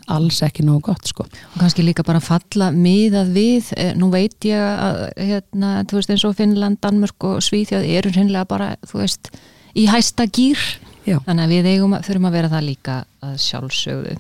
alls 0.08 0.40
ekki 0.44 0.64
nógu 0.64 0.82
gott 0.90 1.08
sko. 1.08 1.24
og 1.24 1.60
kannski 1.60 1.84
líka 1.84 2.04
bara 2.04 2.20
falla 2.20 2.70
miðað 2.70 3.32
við, 3.32 3.72
eh, 3.76 3.94
nú 3.94 4.10
veit 4.10 4.38
ég 4.44 4.60
að 4.60 5.12
hérna, 5.16 5.84
þú 5.84 5.92
veist 5.98 6.10
eins 6.10 6.24
og 6.24 6.36
Finnland, 6.36 6.80
Danmörk 6.80 7.24
og 7.24 7.40
Svíþjóð 7.40 7.88
eru 7.88 8.10
hreinlega 8.10 8.48
bara, 8.48 8.76
þú 8.86 9.00
veist 9.00 9.30
í 9.74 9.86
hæsta 9.86 10.26
gýr, 10.26 10.58
Já. 11.06 11.18
þannig 11.24 11.44
að 11.44 11.52
við 11.54 11.70
eigum, 11.72 11.92
þurfum 12.04 12.28
að 12.28 12.36
vera 12.36 12.48
það 12.48 12.68
líka 12.68 13.04
að 13.22 13.36
sjálfsögðu 13.38 14.18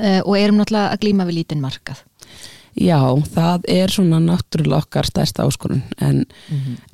uh, 0.00 0.20
og 0.24 0.34
erum 0.38 0.56
náttúrulega 0.60 0.92
að 0.94 1.00
glíma 1.04 1.26
við 1.28 1.38
lítinn 1.40 1.60
markað 1.60 2.02
Já, 2.72 3.20
það 3.34 3.66
er 3.68 3.92
svona 3.92 4.16
náttúrulega 4.24 4.86
okkar 4.86 5.04
stærsta 5.04 5.44
áskorun 5.44 5.82
en, 6.00 6.24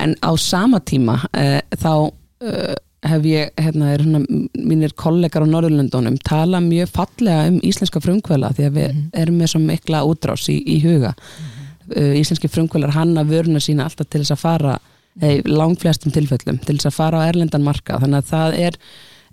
en 0.03 0.15
á 0.19 0.31
sama 0.35 0.81
tíma 0.83 1.21
uh, 1.31 1.61
þá 1.79 2.11
uh, 2.11 2.75
hef 3.05 3.25
ég, 3.27 3.53
hérna, 3.59 3.93
er 3.93 4.03
svona 4.03 4.23
mínir 4.59 4.93
kollegar 4.99 5.45
á 5.45 5.47
Norðurlöndunum 5.47 6.17
tala 6.25 6.59
mjög 6.63 6.91
fallega 6.95 7.47
um 7.51 7.59
íslenska 7.63 8.01
frumkvöla 8.03 8.51
því 8.57 8.67
að 8.67 8.79
við 8.79 8.99
erum 9.21 9.39
með 9.39 9.53
svo 9.53 9.61
mikla 9.63 10.03
útrás 10.07 10.49
í, 10.51 10.57
í 10.59 10.79
huga. 10.83 11.13
Uh, 11.89 12.13
íslenski 12.19 12.51
frumkvölar 12.51 12.93
hanna 12.93 13.23
vöruna 13.25 13.61
sína 13.63 13.87
alltaf 13.87 14.09
til 14.09 14.21
þess 14.21 14.35
að 14.35 14.43
fara 14.43 14.79
eh, 15.21 15.39
langflestum 15.47 16.13
tilfellum, 16.13 16.59
til 16.63 16.77
þess 16.77 16.89
að 16.91 16.97
fara 16.97 17.23
á 17.23 17.27
erlendan 17.29 17.65
marka, 17.65 17.99
þannig 18.01 18.23
að 18.23 18.29
það 18.29 18.57
er 18.65 18.79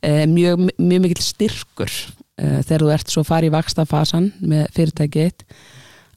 eh, 0.03 0.25
mjög, 0.31 0.69
mjög 0.79 1.05
mikill 1.05 1.25
styrkur 1.25 1.93
eh, 1.93 2.61
þegar 2.63 2.85
þú 2.85 2.93
ert 2.97 3.13
svo 3.13 3.25
farið 3.27 3.51
í 3.51 3.57
vaksta 3.57 3.87
fasan 3.89 4.31
með 4.41 4.69
fyrirtæki 4.77 5.27
eitt 5.27 5.47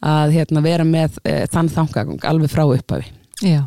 að 0.06 0.36
hérna, 0.38 0.64
vera 0.64 0.88
með 0.88 1.20
eh, 1.28 1.46
þann 1.52 1.72
þangagang 1.74 2.28
alveg 2.28 2.52
frá 2.54 2.64
upphafi. 2.66 3.10
Já, 3.44 3.66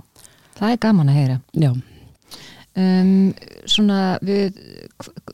það 0.58 0.70
er 0.70 0.82
gaman 0.86 1.12
að 1.12 1.18
heyra. 1.20 1.40
Já, 1.52 1.72
um, 2.78 3.32
svona 3.68 4.18
við, 4.24 4.58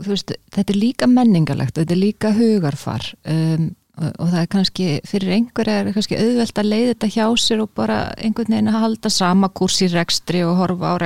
veist, 0.07 0.33
þetta 0.55 0.75
er 0.75 0.79
líka 0.79 1.09
menningarlegt, 1.11 1.77
þetta 1.79 1.95
er 1.95 2.01
líka 2.01 2.33
hugarfar 2.37 3.11
um, 3.29 3.71
og, 3.99 4.09
og 4.11 4.33
það 4.33 4.41
er 4.41 4.51
kannski 4.55 4.89
fyrir 5.09 5.37
einhverja 5.37 5.83
er 5.83 5.93
kannski 5.97 6.19
auðvelt 6.21 6.63
að 6.63 6.71
leiða 6.73 6.91
þetta 6.95 7.13
hjá 7.17 7.27
sér 7.45 7.65
og 7.65 7.73
bara 7.79 8.01
einhvern 8.17 8.55
veginn 8.55 8.73
að 8.73 8.83
halda 8.87 9.13
sama 9.13 9.51
kurs 9.51 9.81
í 9.85 9.91
rekstri 9.93 10.45
og 10.47 10.59
horfa 10.63 10.95
á 10.95 10.97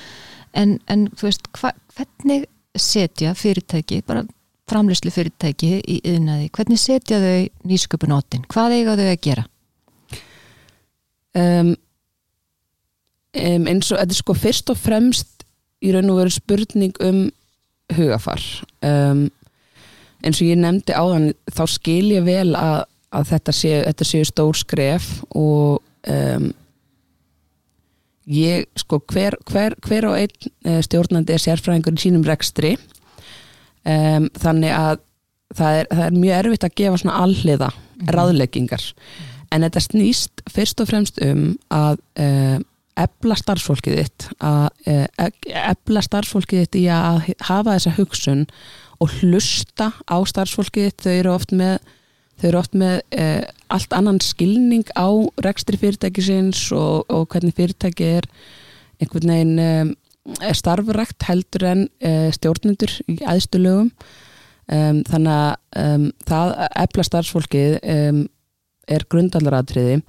en, 0.56 0.78
en 0.88 1.08
þú 1.14 1.28
veist, 1.28 1.50
hva, 1.58 1.74
hvernig 1.96 2.46
setja 2.76 3.34
fyrirtæki, 3.36 4.02
bara 4.06 4.24
framlýslu 4.68 5.12
fyrirtæki 5.14 5.76
í 5.80 6.00
yðnaði, 6.04 6.48
hvernig 6.52 6.80
setja 6.80 7.20
þau 7.22 7.68
nýsköpunótin, 7.70 8.48
hvað 8.50 8.78
eiga 8.80 8.96
þau 8.98 9.06
að 9.12 9.22
gera? 9.22 9.46
um, 11.36 11.74
um, 13.36 13.66
eins 13.70 13.90
og 13.92 14.00
þetta 14.00 14.12
er 14.12 14.20
sko 14.20 14.36
fyrst 14.36 14.72
og 14.72 14.80
fremst 14.80 15.46
í 15.84 15.92
raun 15.94 16.10
og 16.12 16.20
veru 16.22 16.34
spurning 16.34 17.00
um 17.04 17.26
hugafar. 17.96 18.42
Um, 18.82 19.28
eins 20.24 20.40
og 20.40 20.48
ég 20.48 20.60
nefndi 20.60 20.96
áðan 20.96 21.32
þá 21.52 21.64
skil 21.70 22.10
ég 22.14 22.26
vel 22.26 22.54
að, 22.58 22.86
að 23.14 23.32
þetta 23.32 23.54
séu 23.54 23.82
þetta 23.84 24.08
séu 24.08 24.28
stór 24.28 24.58
skref 24.58 25.10
og 25.36 25.82
um, 26.10 26.48
ég 28.26 28.66
sko 28.80 29.00
hver, 29.12 29.36
hver, 29.46 29.76
hver 29.86 30.08
og 30.10 30.18
einn 30.18 30.50
eh, 30.66 30.80
stjórnandi 30.82 31.36
er 31.36 31.42
sérfræðingur 31.42 31.94
í 31.94 32.02
sínum 32.02 32.26
rekstri. 32.26 32.74
Um, 33.86 34.26
þannig 34.34 34.72
að 34.74 35.02
það 35.54 35.80
er, 35.80 35.88
það 35.92 36.04
er 36.08 36.16
mjög 36.16 36.38
erfitt 36.40 36.66
að 36.66 36.78
gefa 36.80 37.00
svona 37.02 37.20
alliða 37.22 37.68
ráðleggingar. 38.10 38.86
En 39.54 39.62
þetta 39.62 39.82
snýst 39.84 40.42
fyrst 40.50 40.82
og 40.82 40.90
fremst 40.90 41.20
um 41.22 41.52
að 41.70 42.00
uh, 42.18 42.58
ebla 42.96 43.36
starfsfólkið 43.36 43.98
þitt 44.00 44.26
að 44.40 44.68
ebla 45.60 46.02
starfsfólkið 46.04 46.64
þitt 46.64 46.78
í 46.80 46.84
að 46.92 47.30
hafa 47.48 47.76
þessa 47.76 47.94
hugsun 47.98 48.46
og 49.02 49.12
hlusta 49.20 49.90
á 50.08 50.16
starfsfólkið 50.24 50.88
þitt. 50.88 51.04
Þau 51.04 51.12
eru 51.12 51.34
oft 51.34 51.52
með 51.56 51.78
eru 52.44 52.60
oft 52.60 52.74
með 52.76 53.00
uh, 53.16 53.44
allt 53.72 53.94
annan 53.96 54.20
skilning 54.20 54.84
á 54.92 55.08
rekstri 55.44 55.78
fyrirtækisins 55.80 56.66
og, 56.76 57.06
og 57.08 57.28
hvernig 57.32 57.56
fyrirtæki 57.56 58.10
er 58.18 58.28
einhvern 59.00 59.32
veginn 59.32 59.62
um, 59.62 59.92
er 60.42 60.58
starfrækt 60.58 61.26
heldur 61.28 61.66
en 61.70 61.84
uh, 62.04 62.28
stjórnendur 62.34 62.92
í 63.08 63.18
æðstu 63.22 63.62
lögum. 63.62 63.90
Um, 64.66 65.04
þannig 65.06 65.30
að 65.30 65.84
um, 65.84 66.06
það 66.26 66.54
að 66.64 66.72
efla 66.82 67.04
starfsfólkið 67.06 67.76
um, 67.92 68.24
er 68.90 69.04
grundallaratriði 69.12 70.00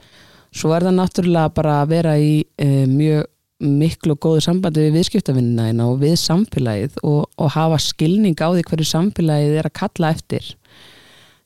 svo 0.58 0.74
er 0.76 0.88
það 0.88 0.98
náttúrulega 0.98 1.56
bara 1.58 1.80
að 1.84 1.92
vera 1.96 2.14
í 2.20 2.32
uh, 2.44 2.86
mjög 2.90 3.28
miklu 3.58 4.14
og 4.14 4.22
góðu 4.22 4.44
sambandi 4.46 4.84
við 4.86 5.00
viðskiptavinnina 5.00 5.88
og 5.88 6.02
við 6.04 6.14
samfélagið 6.22 7.00
og, 7.02 7.24
og 7.42 7.54
hafa 7.56 7.80
skilning 7.82 8.38
á 8.38 8.54
því 8.54 8.66
hverju 8.70 8.90
samfélagið 8.92 9.58
er 9.58 9.70
að 9.70 9.78
kalla 9.80 10.12
eftir. 10.14 10.52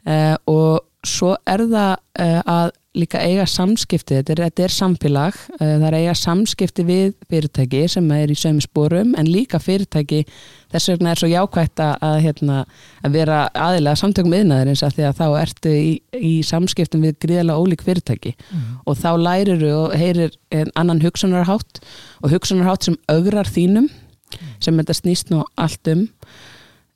Uh, 0.03 0.35
og 0.49 1.07
svo 1.07 1.35
er 1.47 1.63
það 1.71 1.93
uh, 1.95 2.41
að 2.41 2.73
líka 2.97 3.21
eiga 3.23 3.45
samskipti, 3.47 4.17
þetta 4.17 4.33
er, 4.33 4.39
þetta 4.49 4.63
er 4.65 4.73
samfélag, 4.75 5.37
uh, 5.55 5.61
það 5.63 5.85
er 5.87 5.95
eiga 5.95 6.15
samskipti 6.19 6.83
við 6.87 7.13
fyrirtæki 7.31 7.83
sem 7.93 8.09
er 8.15 8.33
í 8.33 8.35
sömu 8.35 8.63
spórum 8.65 9.13
en 9.19 9.29
líka 9.31 9.61
fyrirtæki 9.63 10.25
þess 10.73 10.91
vegna 10.91 11.13
er 11.13 11.21
svo 11.21 11.29
jákvægt 11.31 11.83
að, 11.83 12.17
hérna, 12.25 12.57
að 13.05 13.15
vera 13.15 13.39
aðilega 13.55 14.01
samtökum 14.01 14.35
yðnaðarins 14.35 14.83
að 14.83 14.97
því 14.97 15.07
að 15.07 15.17
þá 15.21 15.25
ertu 15.39 15.73
í, 15.75 15.89
í 16.19 16.33
samskiptum 16.47 17.07
við 17.07 17.17
gríðalega 17.23 17.63
ólík 17.63 17.85
fyrirtæki 17.87 18.35
mm. 18.35 18.67
og 18.83 18.99
þá 18.99 19.09
lærir 19.23 19.65
og 19.71 19.95
heyrir 19.95 20.35
annan 20.75 21.03
hugsunarhátt 21.03 21.83
og 22.19 22.35
hugsunarhátt 22.35 22.89
sem 22.89 22.99
augrar 23.11 23.47
þínum 23.47 23.87
mm. 23.87 24.55
sem 24.63 24.83
þetta 24.83 24.99
snýst 24.99 25.31
nú 25.31 25.45
allt 25.55 25.93
um 25.95 26.07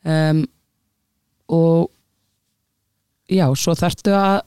um 0.05 0.43
og 1.45 1.91
já, 3.29 3.47
svo 3.57 3.75
þarftu 3.77 4.13
að. 4.17 4.43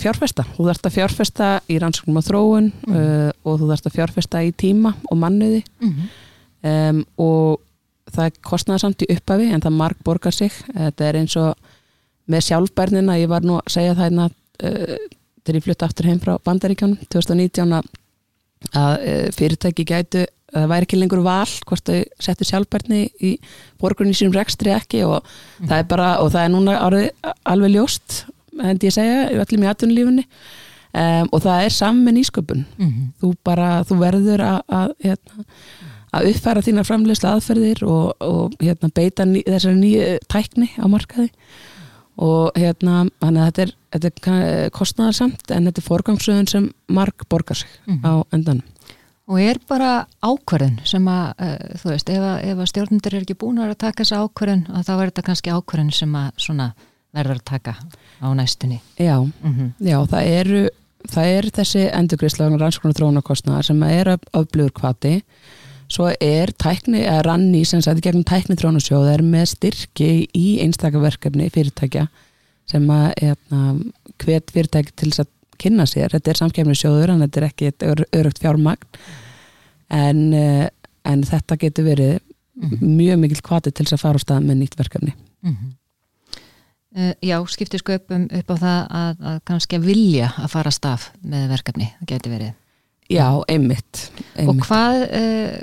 Fjárfesta, 0.00 0.44
þú 0.56 0.68
þarfst 0.68 0.88
að 0.88 0.94
fjárfesta 0.94 1.48
í 1.68 1.78
rannsóknum 1.82 2.20
og 2.20 2.26
þróun 2.26 2.70
mm 2.70 2.94
-hmm. 2.94 2.96
uh, 2.96 3.30
og 3.44 3.60
þú 3.60 3.70
þarfst 3.70 3.86
að 3.86 3.96
fjárfesta 3.98 4.42
í 4.44 4.52
tíma 4.52 4.94
og 5.10 5.18
manniði 5.18 5.62
mm 5.80 5.92
-hmm. 5.92 6.08
um, 6.70 7.04
og 7.16 7.60
það 8.16 8.38
kostnaði 8.42 8.80
samt 8.80 9.02
í 9.02 9.10
uppafi 9.16 9.50
en 9.52 9.60
það 9.60 9.78
mark 9.82 9.98
borgar 10.04 10.32
sig 10.32 10.52
þetta 10.74 11.04
er 11.04 11.16
eins 11.16 11.36
og 11.36 11.54
með 12.26 12.40
sjálfbærnina 12.40 13.18
ég 13.18 13.28
var 13.28 13.42
nú 13.42 13.58
að 13.58 13.70
segja 13.70 13.94
það 13.94 14.04
hérna 14.04 14.30
uh, 14.62 14.96
þegar 15.44 15.56
ég 15.56 15.64
flytti 15.64 15.84
aftur 15.84 16.06
heim 16.06 16.20
frá 16.20 16.38
Bandaríkjónum 16.44 16.98
2019 17.10 17.72
að, 17.72 17.84
uh, 18.74 19.28
fyrirtæki 19.36 19.84
gætu 19.84 20.26
það 20.52 20.70
væri 20.70 20.86
ekki 20.86 20.98
lengur 21.00 21.22
val 21.26 21.48
hvort 21.66 21.88
þau 21.88 22.02
settu 22.22 22.46
sjálfbærni 22.46 23.02
í 23.24 23.34
borgrunni 23.80 24.14
sínum 24.16 24.36
rekstri 24.36 24.72
ekki 24.74 25.02
og 25.06 25.18
mm. 25.22 25.68
það 25.68 25.84
bara, 25.90 26.08
og 26.22 26.30
það 26.34 26.44
er 26.44 26.52
núna 26.54 26.76
alveg 27.44 27.74
ljóst, 27.74 28.24
hendi 28.62 28.88
ég 28.88 28.96
segja 28.96 29.28
öllum 29.42 29.66
í 29.66 29.70
atvinnulífunni 29.70 30.24
um, 30.24 31.28
og 31.32 31.42
það 31.44 31.64
er 31.64 31.76
saman 31.76 32.20
ísköpun 32.20 32.64
mm 32.78 32.88
-hmm. 32.88 33.06
þú 33.20 33.34
bara, 33.44 33.84
þú 33.84 33.98
verður 34.00 34.40
að 34.40 34.60
að, 34.68 34.92
hérna, 35.04 35.46
að 36.12 36.28
uppfæra 36.30 36.64
þína 36.66 36.84
framlegsla 36.84 37.32
aðferðir 37.36 37.84
og, 37.84 38.12
og 38.20 38.52
hérna, 38.60 38.90
beita 38.94 39.24
ný, 39.24 39.42
þessari 39.46 39.80
nýju 39.80 40.18
tækni 40.28 40.70
á 40.78 40.86
markaði 40.88 41.30
og 42.16 42.56
hérna, 42.56 43.08
þannig 43.20 43.42
að 43.42 43.46
þetta 43.46 43.62
er, 43.62 43.72
þetta 43.92 44.36
er 44.36 44.70
kostnæðarsamt 44.70 45.50
en 45.50 45.68
þetta 45.68 45.82
er 45.82 45.88
forgangsöðun 45.90 46.48
sem 46.48 46.72
mark 46.88 47.28
borgar 47.28 47.56
sig 47.56 47.68
mm 47.86 48.00
-hmm. 48.00 48.08
á 48.08 48.12
endanum 48.32 48.62
Og 49.26 49.40
er 49.42 49.58
bara 49.68 50.06
ákvarðin 50.22 50.76
sem 50.86 51.06
að, 51.10 51.32
uh, 51.42 51.78
þú 51.82 51.88
veist, 51.90 52.10
ef 52.10 52.22
að, 52.22 52.36
að 52.52 52.68
stjórnundur 52.70 53.14
er 53.14 53.24
ekki 53.24 53.34
búin 53.34 53.58
að 53.58 53.72
taka 53.74 54.04
þessa 54.04 54.20
ákvarðin 54.22 54.66
að 54.70 54.84
þá 54.86 54.92
er 54.94 55.10
þetta 55.10 55.22
kannski 55.22 55.50
ákvarðin 55.50 55.90
sem 55.92 56.14
að 56.14 56.70
verður 57.16 57.40
að 57.40 57.46
taka 57.50 57.76
á 58.22 58.26
næstunni. 58.36 58.80
Já, 58.98 59.18
mm 59.20 59.52
-hmm. 59.52 59.70
já 59.80 59.98
það 60.06 60.32
eru 60.40 60.68
það 61.06 61.26
er 61.36 61.48
þessi 61.54 61.84
endurgriðslagun 61.92 62.60
rannsóknar 62.60 62.96
þróunarkostnaðar 62.98 63.64
sem 63.64 63.82
er 63.82 64.10
öflugur 64.34 64.72
kvati 64.74 65.22
svo 65.92 66.10
er 66.20 66.50
tækni, 66.58 67.04
eða 67.06 67.22
ranni 67.22 67.64
sem 67.64 67.82
sæti 67.84 68.00
gegnum 68.00 68.24
tækni 68.26 68.56
þróunarsjóð 68.58 69.10
er 69.12 69.22
með 69.22 69.46
styrki 69.54 70.10
í 70.34 70.46
einstakaverkefni 70.64 71.50
fyrirtækja 71.54 72.08
sem 72.66 72.90
að 72.90 73.12
hérna, 73.20 73.60
hvert 74.18 74.50
fyrirtæki 74.50 74.96
til 74.96 75.12
þess 75.12 75.22
að 75.26 75.32
kynna 75.62 75.86
sér, 75.86 76.10
þetta 76.10 76.30
er 76.30 76.40
samkefnisjóður 76.40 77.12
en 77.14 77.22
þetta 77.24 77.40
er 77.40 77.46
ekki 77.46 77.72
örugt 78.18 78.42
fjármagn 78.42 78.98
en, 79.94 80.34
eh, 80.34 80.68
en 81.04 81.22
þetta 81.22 81.56
getur 81.56 81.84
verið 81.84 82.18
-hmm. 82.60 82.82
mjög 82.82 83.18
mikil 83.22 83.42
kvati 83.42 83.70
til 83.70 83.86
þess 83.86 83.96
að 83.96 84.04
fara 84.04 84.20
á 84.20 84.24
stað 84.24 84.46
með 84.46 84.60
nýtt 84.62 84.78
verkefni 84.78 85.12
mm 85.14 85.52
-hmm. 85.52 85.74
Uh, 86.96 87.12
Já, 87.24 87.36
skiptir 87.52 87.82
sköpum 87.82 88.26
upp 88.40 88.52
á 88.52 88.56
það 88.56 88.82
að, 89.00 89.24
að 89.30 89.38
kannski 89.50 89.78
að 89.78 89.88
vilja 89.92 90.32
að 90.34 90.52
fara 90.52 90.72
að 90.72 90.78
stað 90.80 91.08
með 91.22 91.48
verkefni, 91.54 91.88
það 92.00 92.12
getur 92.12 92.36
verið 92.36 92.54
Já, 93.06 93.26
einmitt, 93.46 94.06
einmitt. 94.34 94.48
Og 94.50 94.62
hvað 94.66 95.02
uh, 95.06 95.58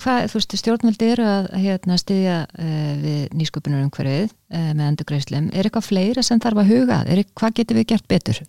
hvað, 0.00 0.28
þú 0.32 0.38
veist, 0.38 0.54
stjórnvaldi 0.62 1.10
eru 1.12 1.26
að 1.28 1.48
hérna, 1.60 1.98
styðja 2.00 2.38
uh, 2.48 2.92
við 3.02 3.34
nýsköpunar 3.36 3.84
umhverfið 3.84 4.32
með 4.48 4.86
endurgreislum, 4.86 5.50
er 5.52 5.68
eitthvað 5.68 5.90
fleira 5.90 6.24
sem 6.24 6.40
þarf 6.40 6.62
að 6.62 6.70
huga, 6.72 7.02
er, 7.04 7.20
hvað 7.36 7.58
getur 7.60 7.76
við 7.76 7.90
gert 7.92 8.08
betur? 8.08 8.40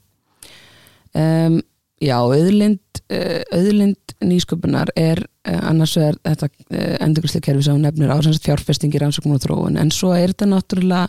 Um, 1.18 1.60
já, 2.00 2.16
auðlind, 2.22 3.02
uh, 3.12 3.42
auðlind 3.56 4.14
nýsköpunar 4.24 4.92
er 5.00 5.22
uh, 5.48 5.60
annars 5.70 5.96
vegar 5.98 6.20
þetta 6.28 6.50
uh, 6.50 6.96
endurkvæmslega 7.06 7.46
kerfi 7.48 7.66
sem 7.66 7.82
nefnir 7.84 8.14
ásans 8.14 8.42
fjárfestingir, 8.44 9.06
ansóknum 9.08 9.38
og 9.38 9.44
þróun 9.44 9.80
en 9.80 9.92
svo 9.94 10.14
er 10.16 10.34
þetta 10.34 10.50
náttúrulega 10.52 11.08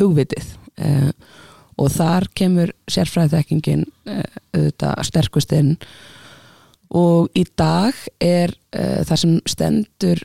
hugvitið. 0.00 0.52
Uh, 0.76 1.10
og 1.80 1.90
þar 1.92 2.28
kemur 2.36 2.72
sérfræðithekkingin 2.88 3.84
uh, 4.08 4.22
auðvitað 4.56 5.02
sterkustinn 5.08 5.74
og 6.96 7.32
í 7.36 7.42
dag 7.58 7.96
er 8.22 8.54
uh, 8.76 9.02
það 9.08 9.20
sem 9.22 9.36
stendur 9.48 10.22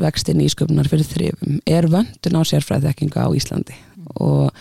vextin 0.00 0.38
nýsköpunar 0.40 0.88
fyrir 0.88 1.08
þrifum 1.08 1.60
er 1.66 1.88
vöndun 1.92 2.40
á 2.40 2.42
sérfræðithekkinga 2.48 3.26
á 3.26 3.28
Íslandi. 3.36 3.76
Og 4.20 4.52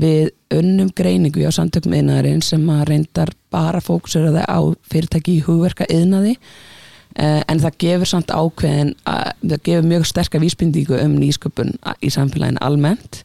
við 0.00 0.30
unnum 0.52 0.90
greiningu 0.96 1.44
á 1.48 1.52
samtökum 1.54 1.96
yðnaðarinn 1.96 2.44
sem 2.44 2.64
að 2.70 2.84
reyndar 2.90 3.32
bara 3.52 3.80
fókusur 3.80 4.28
á 4.36 4.60
fyrirtæki 4.90 5.38
í 5.38 5.44
hugverka 5.46 5.88
yðnaði 5.92 6.36
eh, 6.36 7.42
en 7.48 7.62
það 7.62 7.78
gefur 7.84 8.10
samt 8.12 8.32
ákveðin 8.32 8.92
að, 9.08 9.32
það 9.40 9.64
gefur 9.68 9.90
mjög 9.92 10.08
sterkar 10.12 10.44
vísbindíku 10.44 11.00
um 11.00 11.16
nýsköpun 11.20 11.74
í 12.04 12.12
samfélagin 12.12 12.60
almennt 12.64 13.22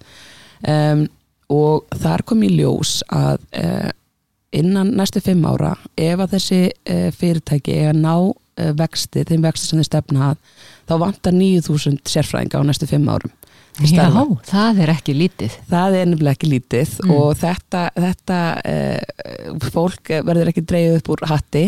um, 0.68 1.08
og 1.52 1.98
þar 2.02 2.24
kom 2.28 2.46
í 2.46 2.52
ljós 2.54 3.00
að 3.12 3.42
uh, 3.60 3.90
innan 4.56 4.94
næstu 5.00 5.22
fimm 5.24 5.44
ára 5.48 5.76
ef 6.00 6.22
að 6.24 6.38
þessi 6.38 6.62
uh, 6.70 7.10
fyrirtæki 7.16 7.76
er 7.80 7.92
að 7.92 8.02
ná 8.04 8.16
uh, 8.16 8.72
vexti, 8.80 9.26
þeim 9.28 9.46
vexti 9.48 9.72
sem 9.72 9.82
þið 9.82 9.90
stefna 9.90 10.32
að 10.32 10.42
þá 10.90 10.96
vantar 11.06 11.38
9000 11.38 12.02
sérfræðinga 12.14 12.64
á 12.64 12.68
næstu 12.68 12.90
fimm 12.90 13.12
árum 13.12 13.38
Já, 13.80 14.04
það 14.46 14.82
er 14.84 14.90
ekki 14.92 15.14
lítið. 15.16 15.54
Það 15.70 15.94
er 15.96 16.10
nefnilega 16.12 16.36
ekki 16.36 16.50
lítið 16.52 16.90
mm. 17.06 17.12
og 17.16 17.30
þetta, 17.40 17.84
þetta 17.96 18.40
fólk 19.72 20.12
verður 20.28 20.52
ekki 20.52 20.64
dreyið 20.68 20.98
upp 20.98 21.12
úr 21.16 21.24
hatti 21.32 21.64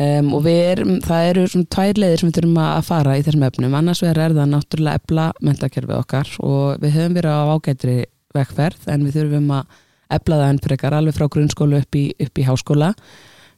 um, 0.00 0.32
og 0.38 0.48
erum, 0.50 0.96
það 1.04 1.28
eru 1.30 1.44
svona 1.50 1.70
tvær 1.76 2.00
leiðir 2.00 2.22
sem 2.22 2.30
við 2.30 2.38
þurfum 2.38 2.58
að 2.64 2.88
fara 2.88 3.18
í 3.18 3.22
þessum 3.26 3.46
öfnum. 3.48 3.76
Annars 3.78 4.02
verður 4.04 4.24
er 4.24 4.36
það 4.38 4.50
náttúrulega 4.54 5.02
ebla 5.02 5.28
mentakerfið 5.40 6.00
okkar 6.00 6.34
og 6.40 6.82
við 6.82 6.98
höfum 6.98 7.16
verið 7.18 7.38
á 7.38 7.42
ágætri 7.54 7.96
vekkferð 8.34 8.90
en 8.94 9.06
við 9.06 9.20
þurfum 9.20 9.54
að 9.58 9.80
ebla 10.14 10.40
það 10.40 10.50
enn 10.52 10.64
frekar 10.66 10.98
alveg 10.98 11.16
frá 11.16 11.28
grunnskólu 11.36 11.80
upp 11.80 11.98
í, 11.98 12.04
upp 12.20 12.38
í 12.38 12.46
háskóla. 12.48 12.92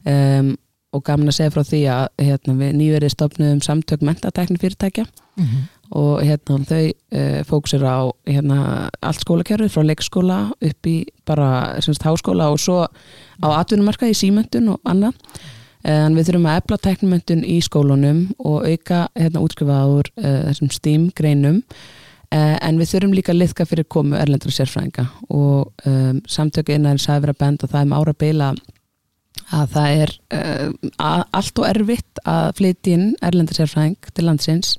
Um, 0.07 0.55
og 0.95 1.03
gaman 1.05 1.29
að 1.29 1.41
segja 1.41 1.53
frá 1.53 1.65
því 1.67 1.81
að 1.93 2.05
hérna, 2.23 2.53
við 2.57 2.77
nýverið 2.79 3.11
stopnum 3.13 3.59
samtök 3.65 4.05
mentatekni 4.07 4.61
fyrirtækja 4.63 5.05
mm 5.05 5.45
-hmm 5.45 5.65
og 5.95 6.23
hérna 6.25 6.59
þau 6.67 6.87
uh, 6.91 7.43
fókusir 7.47 7.85
á 7.87 8.11
hérna 8.27 8.89
allt 9.05 9.23
skólakerfið 9.23 9.75
frá 9.75 9.85
leikskóla 9.87 10.39
upp 10.55 10.89
í 10.91 10.97
bara 11.27 11.79
semst 11.85 12.03
háskóla 12.07 12.51
og 12.51 12.61
svo 12.61 12.87
á 12.87 13.49
atvinnumarka 13.61 14.09
í 14.11 14.17
símöntun 14.17 14.73
og 14.75 14.81
annað 14.89 15.15
en 15.87 16.17
við 16.17 16.31
þurfum 16.31 16.49
að 16.51 16.59
efla 16.61 16.79
teknumöntun 16.83 17.45
í 17.47 17.61
skólunum 17.65 18.23
og 18.43 18.67
auka 18.67 19.07
hérna 19.15 19.43
útskrifaður 19.45 20.11
uh, 20.19 20.41
þessum 20.49 20.73
STEAM 20.75 21.09
greinum 21.17 21.61
uh, 21.63 22.57
en 22.59 22.81
við 22.81 22.93
þurfum 22.95 23.17
líka 23.17 23.35
að 23.35 23.43
liðka 23.45 23.67
fyrir 23.71 23.89
komu 23.93 24.19
erlendra 24.19 24.55
sérfræðinga 24.55 25.07
og 25.31 25.87
um, 25.87 26.23
samtökuinn 26.31 26.89
er 26.91 27.03
sæfra 27.03 27.37
bend 27.39 27.63
og 27.63 27.73
það 27.73 27.85
er 27.85 27.93
með 27.93 28.01
ára 28.03 28.17
beila 28.25 28.55
að 29.55 29.75
það 29.77 29.99
er 30.01 30.13
allt 30.99 31.61
og 31.61 31.67
erfitt 31.69 32.23
að 32.27 32.49
flytja 32.59 32.97
inn 32.97 33.11
erlendra 33.23 33.61
sérfræðing 33.61 34.09
til 34.17 34.25
landsins 34.27 34.73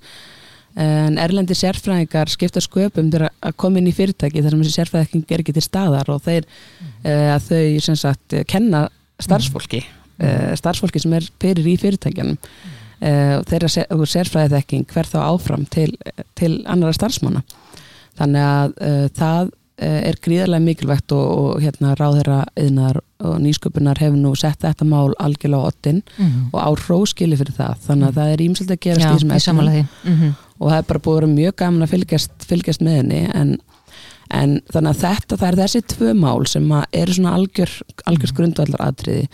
en 0.78 1.18
erlendi 1.22 1.56
sérfræðingar 1.58 2.30
skipta 2.30 2.62
sköpum 2.62 3.08
til 3.14 3.24
að 3.26 3.56
koma 3.58 3.80
inn 3.80 3.88
í 3.90 3.96
fyrirtæki 3.96 4.44
þar 4.44 4.54
sem 4.54 4.66
þessi 4.66 4.80
sérfræðing 4.82 5.24
er 5.32 5.44
ekki 5.46 5.56
til 5.56 5.64
staðar 5.66 6.12
og 6.14 6.20
þeir, 6.26 6.50
mm. 6.82 6.92
uh, 7.08 7.38
þau 7.48 7.96
sagt 7.96 8.36
kenna 8.50 8.84
starfsfólki 9.24 9.86
mm. 9.86 9.97
Uh, 10.22 10.56
starfsfólki 10.60 11.04
sem 11.04 11.14
er 11.18 11.30
fyrir 11.42 11.70
í 11.70 11.78
fyrirtækjanum 11.82 12.38
uh, 12.38 13.38
þeirra 13.50 13.70
sérfræðiþekking 13.70 14.88
hver 14.94 15.10
þá 15.10 15.20
áfram 15.28 15.68
til, 15.74 15.92
til 16.40 16.60
annara 16.66 16.96
starfsmána 16.98 17.46
þannig 18.18 18.44
að 18.44 18.78
það 19.18 19.56
er 19.78 20.16
gríðarlega 20.26 20.64
mikilvægt 20.66 21.14
og, 21.14 21.26
og 21.38 21.60
hérna 21.62 21.92
ráðherra 22.00 22.40
yðnar 22.58 22.98
og 23.26 23.38
nýsköpunar 23.42 23.98
hefur 24.02 24.18
nú 24.20 24.34
sett 24.38 24.62
þetta 24.62 24.86
mál 24.86 25.14
algjörlega 25.22 25.66
á 25.66 25.70
ottin 25.70 26.02
mm. 26.18 26.50
og 26.52 26.60
á 26.62 26.70
róskili 26.88 27.38
fyrir 27.40 27.56
það. 27.58 27.80
Þannig 27.88 28.08
að 28.08 28.12
mm. 28.12 28.18
það 28.18 28.34
er 28.34 28.44
ímsöld 28.46 28.74
að 28.74 28.82
gerast 28.86 29.06
Já, 29.06 29.08
í 29.08 29.14
þessum 29.14 29.32
efnum. 29.34 30.36
og 30.58 30.72
það 30.72 30.78
er 30.78 30.90
bara 30.92 31.04
vera 31.08 31.30
mjög 31.32 31.56
gaman 31.62 31.86
að 31.86 31.94
fylgjast, 31.94 32.36
fylgjast 32.50 32.86
með 32.86 33.00
henni. 33.02 33.22
En, 33.38 33.54
en 34.34 34.58
þannig 34.74 34.92
að 34.92 35.02
þetta, 35.06 35.38
það 35.38 35.48
er 35.50 35.60
þessi 35.62 35.84
tvö 35.94 36.14
mál 36.18 36.48
sem 36.50 36.76
eru 37.02 37.18
svona 37.18 37.38
algjör, 37.38 37.78
algjörst 38.06 38.34
mm. 38.34 38.42
grundvallar 38.42 38.86
atriði 38.88 39.30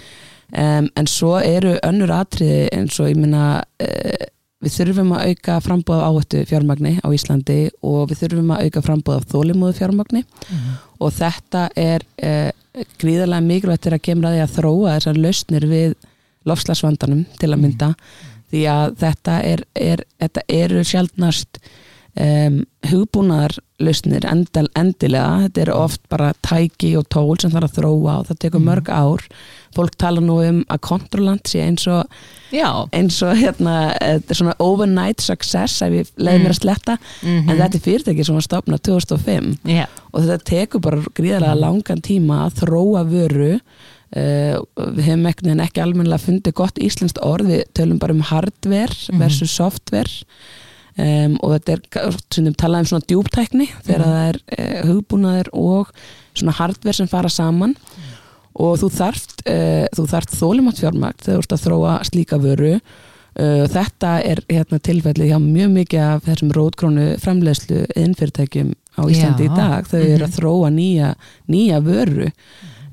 um, 0.58 0.90
en 0.96 1.10
svo 1.10 1.36
eru 1.40 1.76
önnur 1.84 2.14
atriði 2.16 2.70
eins 2.76 3.00
og 3.02 3.12
ég 3.12 3.20
minna 3.20 3.46
uh, 3.62 4.26
við 4.64 4.78
þurfum 4.78 5.14
að 5.18 5.30
auka 5.30 5.60
frambóð 5.64 6.04
áhættu 6.08 6.44
fjármagni 6.48 6.96
á 7.04 7.08
Íslandi 7.12 7.60
og 7.84 8.10
við 8.12 8.24
þurfum 8.24 8.54
að 8.56 8.68
auka 8.68 8.84
frambóð 8.86 9.20
af 9.20 9.30
þólimóðu 9.34 9.78
fjármagni. 9.80 10.24
Og 11.04 11.16
þetta 11.18 11.68
er 11.76 12.06
uh, 12.24 12.52
gríðarlega 13.02 13.48
mikilvægt 13.48 13.86
til 13.86 13.96
að 13.96 14.06
kemur 14.08 14.30
að 14.30 14.38
því 14.38 14.44
að 14.44 14.54
þróa 14.58 14.98
þessar 14.98 15.24
lausnir 15.26 15.68
við 15.70 15.96
lofslagsvandanum 16.50 17.26
til 17.40 17.52
að 17.52 17.62
mynda. 17.62 17.94
Því 18.54 18.68
að 18.70 18.96
þetta 19.02 19.40
er, 19.50 19.66
er 19.74 20.06
þetta 20.22 20.46
eru 20.54 20.84
sjálfnast 20.86 21.60
um, 22.20 22.60
hugbúnaðar 22.90 23.58
lausnir 23.84 24.26
endal, 24.30 24.68
endilega, 24.80 25.48
þetta 25.48 25.64
eru 25.66 25.78
oft 25.82 26.04
bara 26.12 26.32
tæki 26.46 26.94
og 27.00 27.08
tól 27.12 27.36
sem 27.42 27.52
þarf 27.54 27.72
að 27.72 27.80
þróa 27.80 28.18
og 28.20 28.28
það 28.30 28.42
tekur 28.46 28.64
mörg 28.64 28.92
ár 28.94 29.26
fólk 29.76 29.98
tala 30.00 30.22
nú 30.24 30.40
um 30.44 30.62
að 30.72 30.82
kontrollant 30.86 31.50
sé 31.50 31.64
eins 31.66 31.86
og 31.92 32.10
Já, 32.54 32.70
eins 32.94 33.18
og 33.26 33.34
hérna, 33.40 33.96
er 33.98 34.22
svona 34.30 34.54
overnight 34.62 35.24
success 35.24 35.82
ef 35.82 35.96
ég 35.96 36.12
leiði 36.22 36.44
mér 36.44 36.54
að 36.54 36.60
sletta. 36.60 36.98
Mhm. 37.24 37.50
en 37.50 37.58
þetta 37.58 37.80
er 37.80 37.86
fyrirtæki 37.88 38.26
sem 38.26 38.38
var 38.38 38.46
stopnað 38.46 38.84
2005 38.90 39.58
já, 39.66 39.88
og 40.14 40.22
þetta 40.22 40.50
tekur 40.52 40.82
bara 40.82 41.02
gríðarlega 41.18 41.60
langan 41.60 42.02
tíma 42.02 42.46
að 42.46 42.62
þróa 42.64 43.04
vöru. 43.10 43.60
Uh, 44.14 44.62
við 44.94 45.08
hefum 45.08 45.24
ekki, 45.26 45.54
ekki 45.58 45.82
almennilega 45.82 46.22
fundið 46.22 46.54
gott 46.54 46.76
íslenskt 46.78 47.18
orð, 47.26 47.48
við 47.50 47.64
tölum 47.74 47.98
bara 47.98 48.14
um 48.14 48.22
hardware 48.22 48.94
versus 49.18 49.50
software. 49.50 50.22
Um, 50.94 51.40
og 51.42 51.56
þetta 51.56 51.74
er 52.04 52.20
sem 52.30 52.54
talað 52.54 52.84
um 52.84 52.90
svona 52.92 53.08
djúptækni 53.10 53.66
þegar 53.82 54.04
það 54.06 54.28
er 54.28 54.38
uh, 54.38 54.92
hugbúnaður 54.92 55.48
og 55.58 55.90
svona 56.38 56.54
hardware 56.60 56.94
sem 56.94 57.10
fara 57.10 57.32
saman 57.34 57.74
og 58.56 58.76
þú 58.82 58.90
þarft 58.94 59.42
uh, 59.50 60.06
þarft 60.12 60.36
þólimátt 60.38 60.82
fjármagt 60.84 61.26
þegar 61.26 61.40
þú 61.40 61.44
ert 61.46 61.56
að 61.58 61.64
þróa 61.66 61.96
slíka 62.10 62.38
vöru. 62.44 62.76
Uh, 63.34 63.64
þetta 63.74 64.12
er 64.30 64.44
hérna 64.52 64.78
tilfelli 64.86 65.32
hjá 65.32 65.40
mjög 65.42 65.72
mikið 65.74 66.04
af 66.06 66.28
þessum 66.28 66.52
rótkrónu 66.54 67.08
framleiðslu 67.24 67.80
innfyrirtækjum 67.98 68.76
á 68.94 69.02
Íslandi 69.10 69.48
Já. 69.48 69.50
í 69.50 69.56
dag. 69.58 69.88
Þau 69.90 70.02
eru 70.04 70.28
að 70.28 70.36
þróa 70.38 70.70
nýja, 70.76 71.14
nýja 71.50 71.80
vöru. 71.82 72.30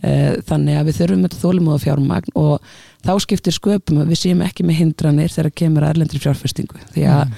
Uh, 0.01 0.39
þannig 0.49 0.79
að 0.81 0.87
við 0.89 0.97
þurfum 1.03 1.25
þetta 1.27 1.41
þólimóða 1.43 1.83
fjármagn 1.83 2.37
og 2.41 2.71
þá 3.05 3.11
skiptir 3.21 3.53
sköpum 3.53 3.99
að 4.01 4.15
við 4.15 4.21
séum 4.23 4.41
ekki 4.47 4.65
með 4.65 4.79
hindranir 4.81 5.35
þegar 5.35 5.53
kemur 5.61 5.85
að 5.85 5.93
erlendri 5.93 6.21
fjárfestingu. 6.23 6.81
Því 6.95 7.05
að 7.13 7.35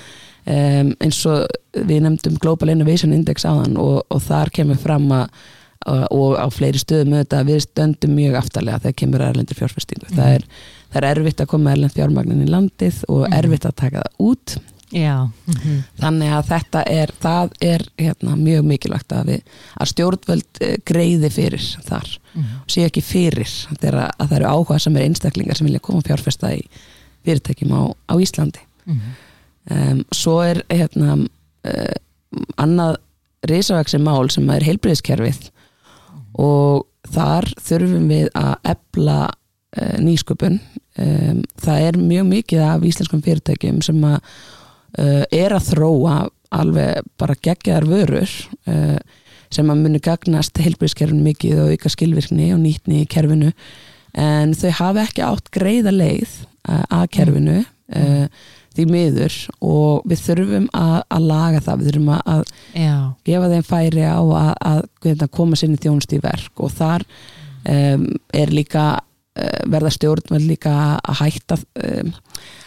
um, 0.47 0.93
eins 1.03 1.19
og 1.27 1.59
við 1.75 2.05
nefndum 2.07 2.39
Global 2.39 2.71
Innovation 2.71 3.11
Index 3.17 3.43
áðan 3.51 3.75
og, 3.83 4.05
og 4.07 4.23
þar 4.23 4.55
kemur 4.55 4.79
fram 4.79 5.11
að- 5.11 5.43
og 5.87 6.37
á 6.38 6.47
fleiri 6.53 6.81
stöðum 6.81 7.16
auðvitað 7.16 7.40
að 7.40 7.53
við 7.53 7.62
stöndum 7.66 8.14
mjög 8.18 8.38
aftarlega 8.42 8.83
þegar 8.85 8.99
kemur 9.03 9.25
erlendur 9.27 9.59
fjárfestingu. 9.59 10.11
Það, 10.12 10.37
er, 10.37 10.45
það 10.92 11.01
er 11.03 11.09
erfitt 11.12 11.42
að 11.42 11.51
koma 11.55 11.73
erlend 11.73 11.97
fjármagnin 11.97 12.45
í 12.45 12.51
landið 12.51 13.01
og 13.12 13.25
erfitt 13.31 13.66
að 13.68 13.79
taka 13.83 14.05
það 14.05 14.29
út. 14.29 14.57
Já 14.92 15.16
þannig 16.03 16.33
að 16.37 16.49
þetta 16.51 16.83
er 16.90 17.12
það 17.23 17.55
er 17.64 17.85
hérna, 18.01 18.35
mjög 18.37 18.66
mikilvægt 18.68 19.14
að, 19.16 19.31
við, 19.31 19.55
að 19.81 19.90
stjórnvöld 19.92 20.61
eh, 20.64 20.75
greiði 20.88 21.31
fyrir 21.33 21.68
þar. 21.87 22.11
Og 22.62 22.73
sé 22.73 22.87
ekki 22.87 23.05
fyrir 23.05 23.49
að, 23.73 23.99
að 24.03 24.27
það 24.27 24.37
eru 24.38 24.51
áhuga 24.53 24.79
sem 24.83 24.97
er 24.97 25.07
einstaklingar 25.07 25.59
sem 25.59 25.68
vilja 25.68 25.83
koma 25.85 26.03
að 26.03 26.11
fjárfesta 26.11 26.53
í 26.57 26.62
fyrirtækjum 27.27 27.75
á, 27.77 27.83
á 28.09 28.14
Íslandi. 28.21 28.62
Um, 29.71 30.03
svo 30.11 30.40
er 30.42 30.62
hérna 30.73 31.16
uh, 31.23 31.97
annað 32.59 32.97
risavæksi 33.47 34.01
mál 34.03 34.31
sem 34.33 34.49
er 34.51 34.64
heilbriðiskerfið 34.66 35.51
og 36.38 36.87
þar 37.12 37.49
þurfum 37.61 38.11
við 38.11 38.29
að 38.38 38.53
ebla 38.73 39.18
uh, 39.29 39.97
nýsköpun. 40.03 40.61
Um, 41.01 41.40
það 41.61 41.87
er 41.88 41.99
mjög 42.01 42.29
mikið 42.29 42.64
af 42.66 42.87
íslenskum 42.87 43.25
fyrirtækjum 43.25 43.81
sem 43.85 44.01
að 44.05 44.18
uh, 45.01 45.25
er 45.33 45.57
að 45.57 45.68
þróa 45.73 46.16
alveg 46.53 47.11
bara 47.21 47.38
geggjaðar 47.40 47.88
vörur 47.88 48.33
uh, 48.68 48.99
sem 49.53 49.68
að 49.73 49.85
muni 49.85 50.01
gagnast 50.05 50.61
heilbriðiskerfinu 50.61 51.25
mikið 51.27 51.62
og 51.64 51.75
auka 51.75 51.92
skilvirkni 51.92 52.53
og 52.55 52.62
nýtni 52.62 53.03
í 53.03 53.09
kerfinu. 53.11 53.53
En 54.16 54.53
þau 54.57 54.71
hafa 54.77 55.07
ekki 55.07 55.25
átt 55.25 55.53
greiða 55.53 55.92
leið 55.92 56.33
að 56.68 57.07
kerfinu. 57.16 57.62
Uh, 57.92 58.27
því 58.77 58.87
miður 58.91 59.37
og 59.61 60.03
við 60.11 60.25
þurfum 60.27 60.67
að, 60.79 60.97
að 61.17 61.29
laga 61.31 61.61
það, 61.67 61.79
við 61.83 61.91
þurfum 61.93 62.11
að, 62.19 62.43
Já, 62.79 62.97
gefa 63.29 63.53
þeim 63.55 63.69
færi 63.71 64.05
á 64.09 64.19
að, 64.21 64.53
að, 64.73 64.83
að 65.17 65.31
koma 65.39 65.57
sinni 65.61 65.81
þjónust 65.83 66.13
í 66.17 66.21
verk. 66.25 66.53
Og 66.63 66.73
þar 66.79 67.07
um, 67.69 68.07
er 68.35 68.53
líka 68.55 68.87
uh, 69.03 69.61
verða 69.73 69.93
stjórnveld 69.95 70.49
líka 70.49 70.75
að 71.03 71.21
hætta 71.23 71.61
um, 71.85 72.13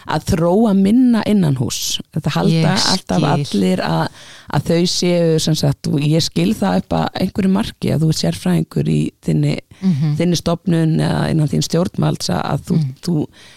að 0.05 0.25
þróa 0.29 0.71
minna 0.77 1.23
innan 1.25 1.55
hús 1.57 1.95
þetta 2.13 2.31
halda 2.35 2.73
alltaf 2.77 3.23
allir 3.25 3.79
að, 3.81 4.19
að 4.53 4.67
þau 4.67 4.83
séu 4.91 5.39
sagt, 5.57 5.89
og 5.89 6.03
ég 6.05 6.21
skil 6.21 6.51
það 6.53 6.83
upp 6.83 6.93
að 6.99 7.07
einhverju 7.23 7.49
marki 7.55 7.89
að 7.95 8.03
þú 8.05 8.09
er 8.13 8.19
sérfræðingur 8.19 8.91
í 8.93 8.99
þinni, 9.25 9.55
Mhm. 9.81 10.13
þinni 10.15 10.37
stopnun 10.39 10.93
eða 11.03 11.23
innan 11.33 11.49
þín 11.51 11.65
stjórnvalds 11.65 12.29
að- 12.31 12.61
þú, 12.69 12.77
þú 13.03 13.15
eh, 13.25 13.54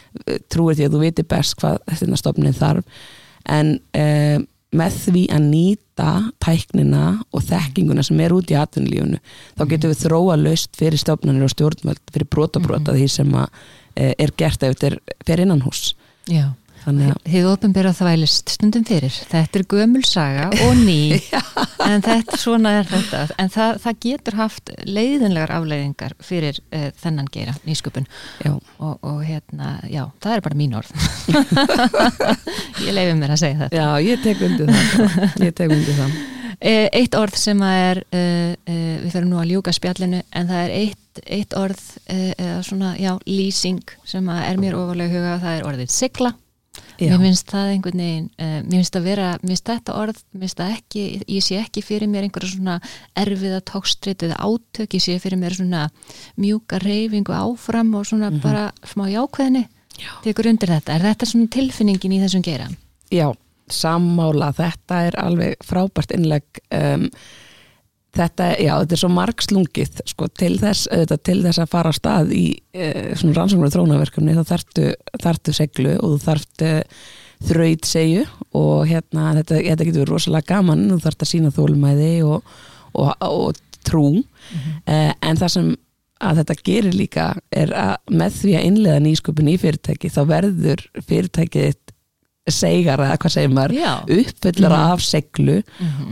trúir 0.53 0.79
því 0.79 0.87
að 0.87 0.94
þú 0.94 1.03
viti 1.03 1.27
best 1.29 1.59
hvað 1.61 1.81
þetta 1.90 2.21
stopnin 2.21 2.57
þarf. 2.57 3.03
En 3.49 3.77
um, 3.79 4.47
með 4.77 4.97
því 5.07 5.23
að 5.33 5.44
nýta 5.49 6.09
tæknina 6.44 7.05
og 7.33 7.44
þekkinguna 7.49 8.05
sem 8.05 8.21
er 8.21 8.35
út 8.37 8.51
í 8.53 8.57
atvinnulífunu 8.59 9.21
þá 9.57 9.62
getum 9.71 9.92
við 9.94 10.03
þróa 10.03 10.37
laust 10.42 10.77
fyrir 10.77 11.01
stofnanir 11.01 11.47
og 11.47 11.53
stjórnvöld 11.55 12.03
fyrir 12.12 12.29
brotabrota 12.29 12.97
því 12.97 13.07
sem 13.12 13.33
að, 13.38 13.62
e, 13.97 14.12
er 14.12 14.35
gert 14.37 14.66
ef 14.66 14.77
þetta 14.77 14.90
er 14.90 14.99
fyrir 15.25 15.47
innan 15.47 15.64
hús 15.64 15.94
já 16.29 16.51
Þið 17.29 17.47
opinbera 17.51 17.91
þvælist 17.97 18.53
stundum 18.55 18.85
fyrir. 18.88 19.12
Þetta 19.31 19.59
er 19.61 19.64
gömul 19.69 20.05
saga 20.09 20.47
og 20.64 20.79
ný, 20.79 21.19
en 21.88 22.05
þetta, 22.05 22.38
svona 22.41 22.73
er 22.79 22.88
þetta. 22.88 23.25
En 23.43 23.51
það, 23.53 23.75
það 23.85 23.99
getur 24.07 24.38
haft 24.38 24.73
leiðinlegar 24.88 25.53
afleiðingar 25.59 26.14
fyrir 26.25 26.61
uh, 26.73 26.88
þennan 27.03 27.29
geira, 27.35 27.57
nýsköpun. 27.69 28.09
já, 28.45 28.55
Og, 28.79 28.95
og 29.03 29.21
hérna, 29.27 29.75
já, 29.91 30.05
það 30.23 30.37
er 30.38 30.45
bara 30.47 30.59
mín 30.59 30.77
orð. 30.79 30.91
Ég 32.87 32.95
leifi 32.95 33.14
mér 33.19 33.35
að 33.35 33.41
segja 33.43 33.61
þetta. 33.64 33.77
já, 33.77 33.88
ég 34.09 34.23
tek 34.25 34.43
undir 34.47 34.73
það 34.73 35.45
ég 35.49 35.55
tek 35.59 35.73
undir 35.77 35.97
það 36.03 36.19
Eh, 36.59 36.88
Eitt 36.99 37.14
orð 37.14 37.37
sem 37.38 37.61
að 37.62 37.77
er, 37.85 37.99
uh, 38.19 38.55
uh, 38.67 38.95
við 39.05 39.12
þurfum 39.12 39.29
nú 39.31 39.37
að 39.38 39.51
ljúka 39.53 39.71
spjallinu, 39.77 40.25
en 40.35 40.49
það 40.49 40.62
er 40.64 40.73
eitt, 40.75 41.21
eitt 41.37 41.55
orð, 41.55 41.83
eða 42.11 42.57
svona, 42.67 42.88
já, 42.99 43.12
lýsing 43.31 43.93
sem 44.09 44.27
að 44.35 44.41
er 44.49 44.59
mér 44.59 44.75
ofalega 44.81 45.12
huga, 45.14 45.37
það 45.45 45.55
er 45.61 45.69
orðið 45.71 45.93
sigla. 45.95 46.33
Já, 46.99 47.13
Mér 47.13 47.23
finnst 47.27 47.53
það 47.53 47.71
einhvern 47.75 48.03
veginn, 48.05 48.27
uh, 48.39 48.59
mér 48.67 48.77
finnst 48.81 48.99
að 48.99 49.09
vera, 49.09 49.31
mér 49.43 49.55
finnst 49.55 49.71
þetta 49.71 49.97
orð, 50.03 50.21
mér 50.33 50.45
finnst 50.47 50.63
það 50.63 50.75
ekki, 50.77 51.05
ég 51.37 51.47
sé 51.47 51.61
ekki 51.63 51.85
fyrir 51.87 52.11
mér 52.11 52.27
einhverja 52.27 52.53
svona 52.57 52.77
erfiða 53.19 53.63
tókstrit 53.73 54.27
eða 54.27 54.41
átök, 54.43 54.99
ég 54.99 55.05
sé 55.07 55.17
fyrir 55.23 55.41
mér 55.41 55.57
svona 55.59 55.87
mjúka 56.37 56.83
reyfingu 56.83 57.35
áfram 57.37 57.95
og 57.99 58.09
svona 58.11 58.33
bara 58.43 58.69
smá 58.87 59.07
jákveðni. 59.13 59.69
Já. 59.99 60.13
tekur 60.23 60.47
undir 60.47 60.71
þetta. 60.71 60.95
Er 60.95 61.09
þetta 61.09 61.27
svona 61.27 61.49
tilfinningin 61.51 62.13
í 62.15 62.21
þessum 62.23 62.45
geira? 62.47 62.69
já, 63.13 63.29
sammála 63.69 64.53
þetta 64.57 65.03
er 65.09 65.19
alveg 65.21 65.65
frábært 65.67 66.15
innlegg 66.17 66.63
um, 66.75 67.09
þetta, 68.16 68.49
já, 68.57 68.73
þetta 68.81 68.97
er 68.97 69.03
svo 69.03 69.11
margslungið 69.12 70.03
sko, 70.09 70.29
til 70.33 70.55
þess, 70.61 70.88
auðvitað, 70.92 71.23
til 71.29 71.38
þess 71.44 71.62
að 71.62 71.73
fara 71.75 71.92
á 71.92 71.99
stað 71.99 72.35
í 72.37 72.44
svona 73.18 73.37
rannsóknar 73.37 73.73
þrónaverkefni 73.75 74.37
þá 74.38 74.44
þarftu, 74.55 74.90
þarftu 75.23 75.57
seglu 75.57 75.97
og 75.99 76.14
þú 76.14 76.21
þarftu 76.25 76.73
þraut 77.49 77.87
segju 77.87 78.25
og 78.59 78.88
hérna, 78.88 79.33
þetta, 79.38 79.61
þetta 79.62 79.87
getur 79.87 80.03
verið 80.03 80.14
rosalega 80.14 80.55
gaman, 80.55 80.88
þú 80.90 81.01
þarft 81.05 81.25
að 81.25 81.31
sína 81.33 81.53
þólumæði 81.55 82.14
og, 82.27 82.57
og, 82.99 83.12
og 83.29 83.61
trú. 83.87 84.07
Uh, 84.88 85.12
en 85.23 85.38
það 85.38 85.55
sem 85.55 85.68
að 86.18 86.40
þetta 86.40 86.57
gerir 86.66 86.97
líka 86.97 87.27
er 87.55 87.73
að 87.79 88.14
með 88.18 88.40
því 88.40 88.55
að 88.59 88.64
innlega 88.73 89.03
nýsköpun 89.05 89.51
í 89.53 89.59
fyrirtæki 89.62 90.11
þá 90.11 90.23
verður 90.33 90.83
fyrirtækið 91.07 91.77
segar 92.55 93.03
eða 93.05 93.19
hvað 93.23 93.35
segir 93.35 93.53
maður 93.55 93.77
Já. 93.79 93.91
uppfyllar 94.19 94.77
af 94.77 95.05
seglu 95.05 95.59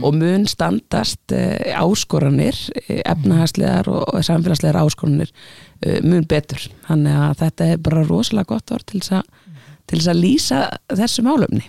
og 0.01 0.17
mun 0.17 0.45
standast 0.49 1.35
uh, 1.35 1.81
áskoranir 1.81 2.59
uh, 2.73 2.99
efnahagslegar 2.99 3.89
og, 3.91 4.03
og 4.13 4.27
samfélagslegar 4.27 4.81
áskoranir 4.83 5.31
uh, 5.31 5.97
mun 6.05 6.27
betur 6.29 6.69
þannig 6.87 7.23
að 7.23 7.41
þetta 7.45 7.71
er 7.73 7.83
bara 7.89 8.05
rosalega 8.07 8.53
gott 8.53 8.75
orð 8.75 8.87
til 8.91 9.01
þess 9.01 9.17
að, 9.21 9.33
til 9.87 9.99
þess 9.99 10.13
að 10.13 10.23
lýsa 10.23 10.63
þessu 10.93 11.27
málumni 11.27 11.67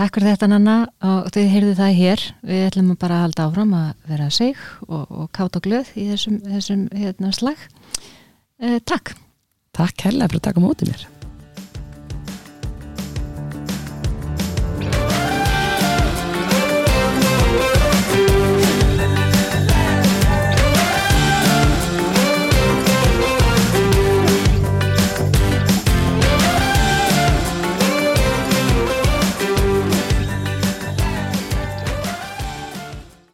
Takk 0.00 0.16
fyrir 0.16 0.30
þetta 0.32 0.48
Nanna 0.48 0.74
og 1.04 1.26
þið 1.34 1.48
heyrðu 1.50 1.72
það 1.76 1.96
hér. 1.98 2.22
Við 2.46 2.62
ætlum 2.68 2.92
bara 3.00 3.18
að 3.18 3.24
halda 3.26 3.46
áfram 3.48 3.74
að 3.76 3.88
vera 4.12 4.28
seg 4.32 4.62
og, 4.86 5.02
og 5.10 5.28
káta 5.36 5.60
og 5.60 5.66
glöð 5.66 5.92
í 5.98 6.06
þessum, 6.12 6.40
þessum 6.46 6.86
hérna, 6.94 7.32
slag. 7.36 7.68
Eh, 8.62 8.78
takk. 8.86 9.16
Takk 9.76 10.08
hella 10.08 10.30
fyrir 10.30 10.40
að 10.40 10.46
taka 10.48 10.62
á 10.62 10.66
móti 10.66 10.88
mér 10.88 11.19